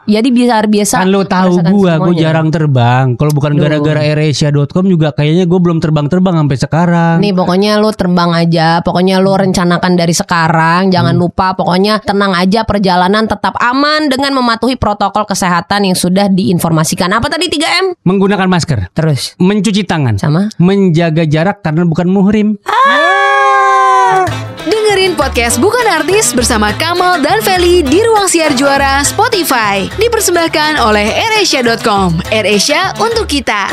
Jadi 0.06 0.28
biar 0.30 0.70
biasa. 0.70 1.02
Kan 1.02 1.10
lo 1.10 1.26
tahu 1.26 1.58
gua, 1.66 1.98
gua 1.98 2.14
jarang 2.14 2.46
terbang. 2.48 3.16
Kalau 3.16 3.32
bukan 3.32 3.58
gara-gara 3.58 3.98
airasia.com 4.00 4.86
juga 4.86 5.10
kayaknya 5.10 5.44
gua 5.44 5.58
belum 5.58 5.78
terbang-terbang 5.78 6.34
sampai 6.36 6.56
sekarang. 6.56 7.16
Nih 7.18 7.34
pokoknya 7.34 7.80
lu 7.80 7.90
terbang 7.90 8.30
aja, 8.30 8.78
pokoknya 8.80 9.18
lu 9.18 9.32
rencanakan 9.32 9.92
dari 9.96 10.12
sekarang, 10.12 10.92
jangan 10.92 11.10
Hmm. 11.12 11.22
lupa 11.22 11.52
pokoknya 11.52 11.98
tenang 11.98 12.30
aja 12.32 12.62
perjalanan 12.62 13.24
tetap 13.24 13.56
aman 13.56 14.06
dengan 14.06 14.30
mematuhi 14.32 14.76
protokol 14.76 15.24
kesehatan 15.24 15.71
yang 15.80 15.96
sudah 15.96 16.28
diinformasikan. 16.28 17.08
Apa 17.08 17.32
tadi 17.32 17.48
3M? 17.48 18.04
Menggunakan 18.04 18.44
masker, 18.44 18.92
Terus 18.92 19.32
mencuci 19.40 19.88
tangan, 19.88 20.20
sama 20.20 20.52
menjaga 20.60 21.24
jarak 21.24 21.64
karena 21.64 21.88
bukan 21.88 22.12
muhrim. 22.12 22.60
Dengerin 24.62 25.16
podcast 25.16 25.56
Bukan 25.56 25.82
Artis 25.88 26.36
bersama 26.36 26.70
Kamal 26.76 27.24
dan 27.24 27.40
Feli 27.40 27.80
di 27.80 28.04
Ruang 28.04 28.28
Siar 28.28 28.52
Juara 28.52 29.00
Spotify. 29.02 29.88
Dipersembahkan 29.96 30.78
oleh 30.84 31.08
AirAsia.com. 31.10 32.20
AirAsia 32.28 32.92
untuk 33.00 33.24
kita. 33.24 33.66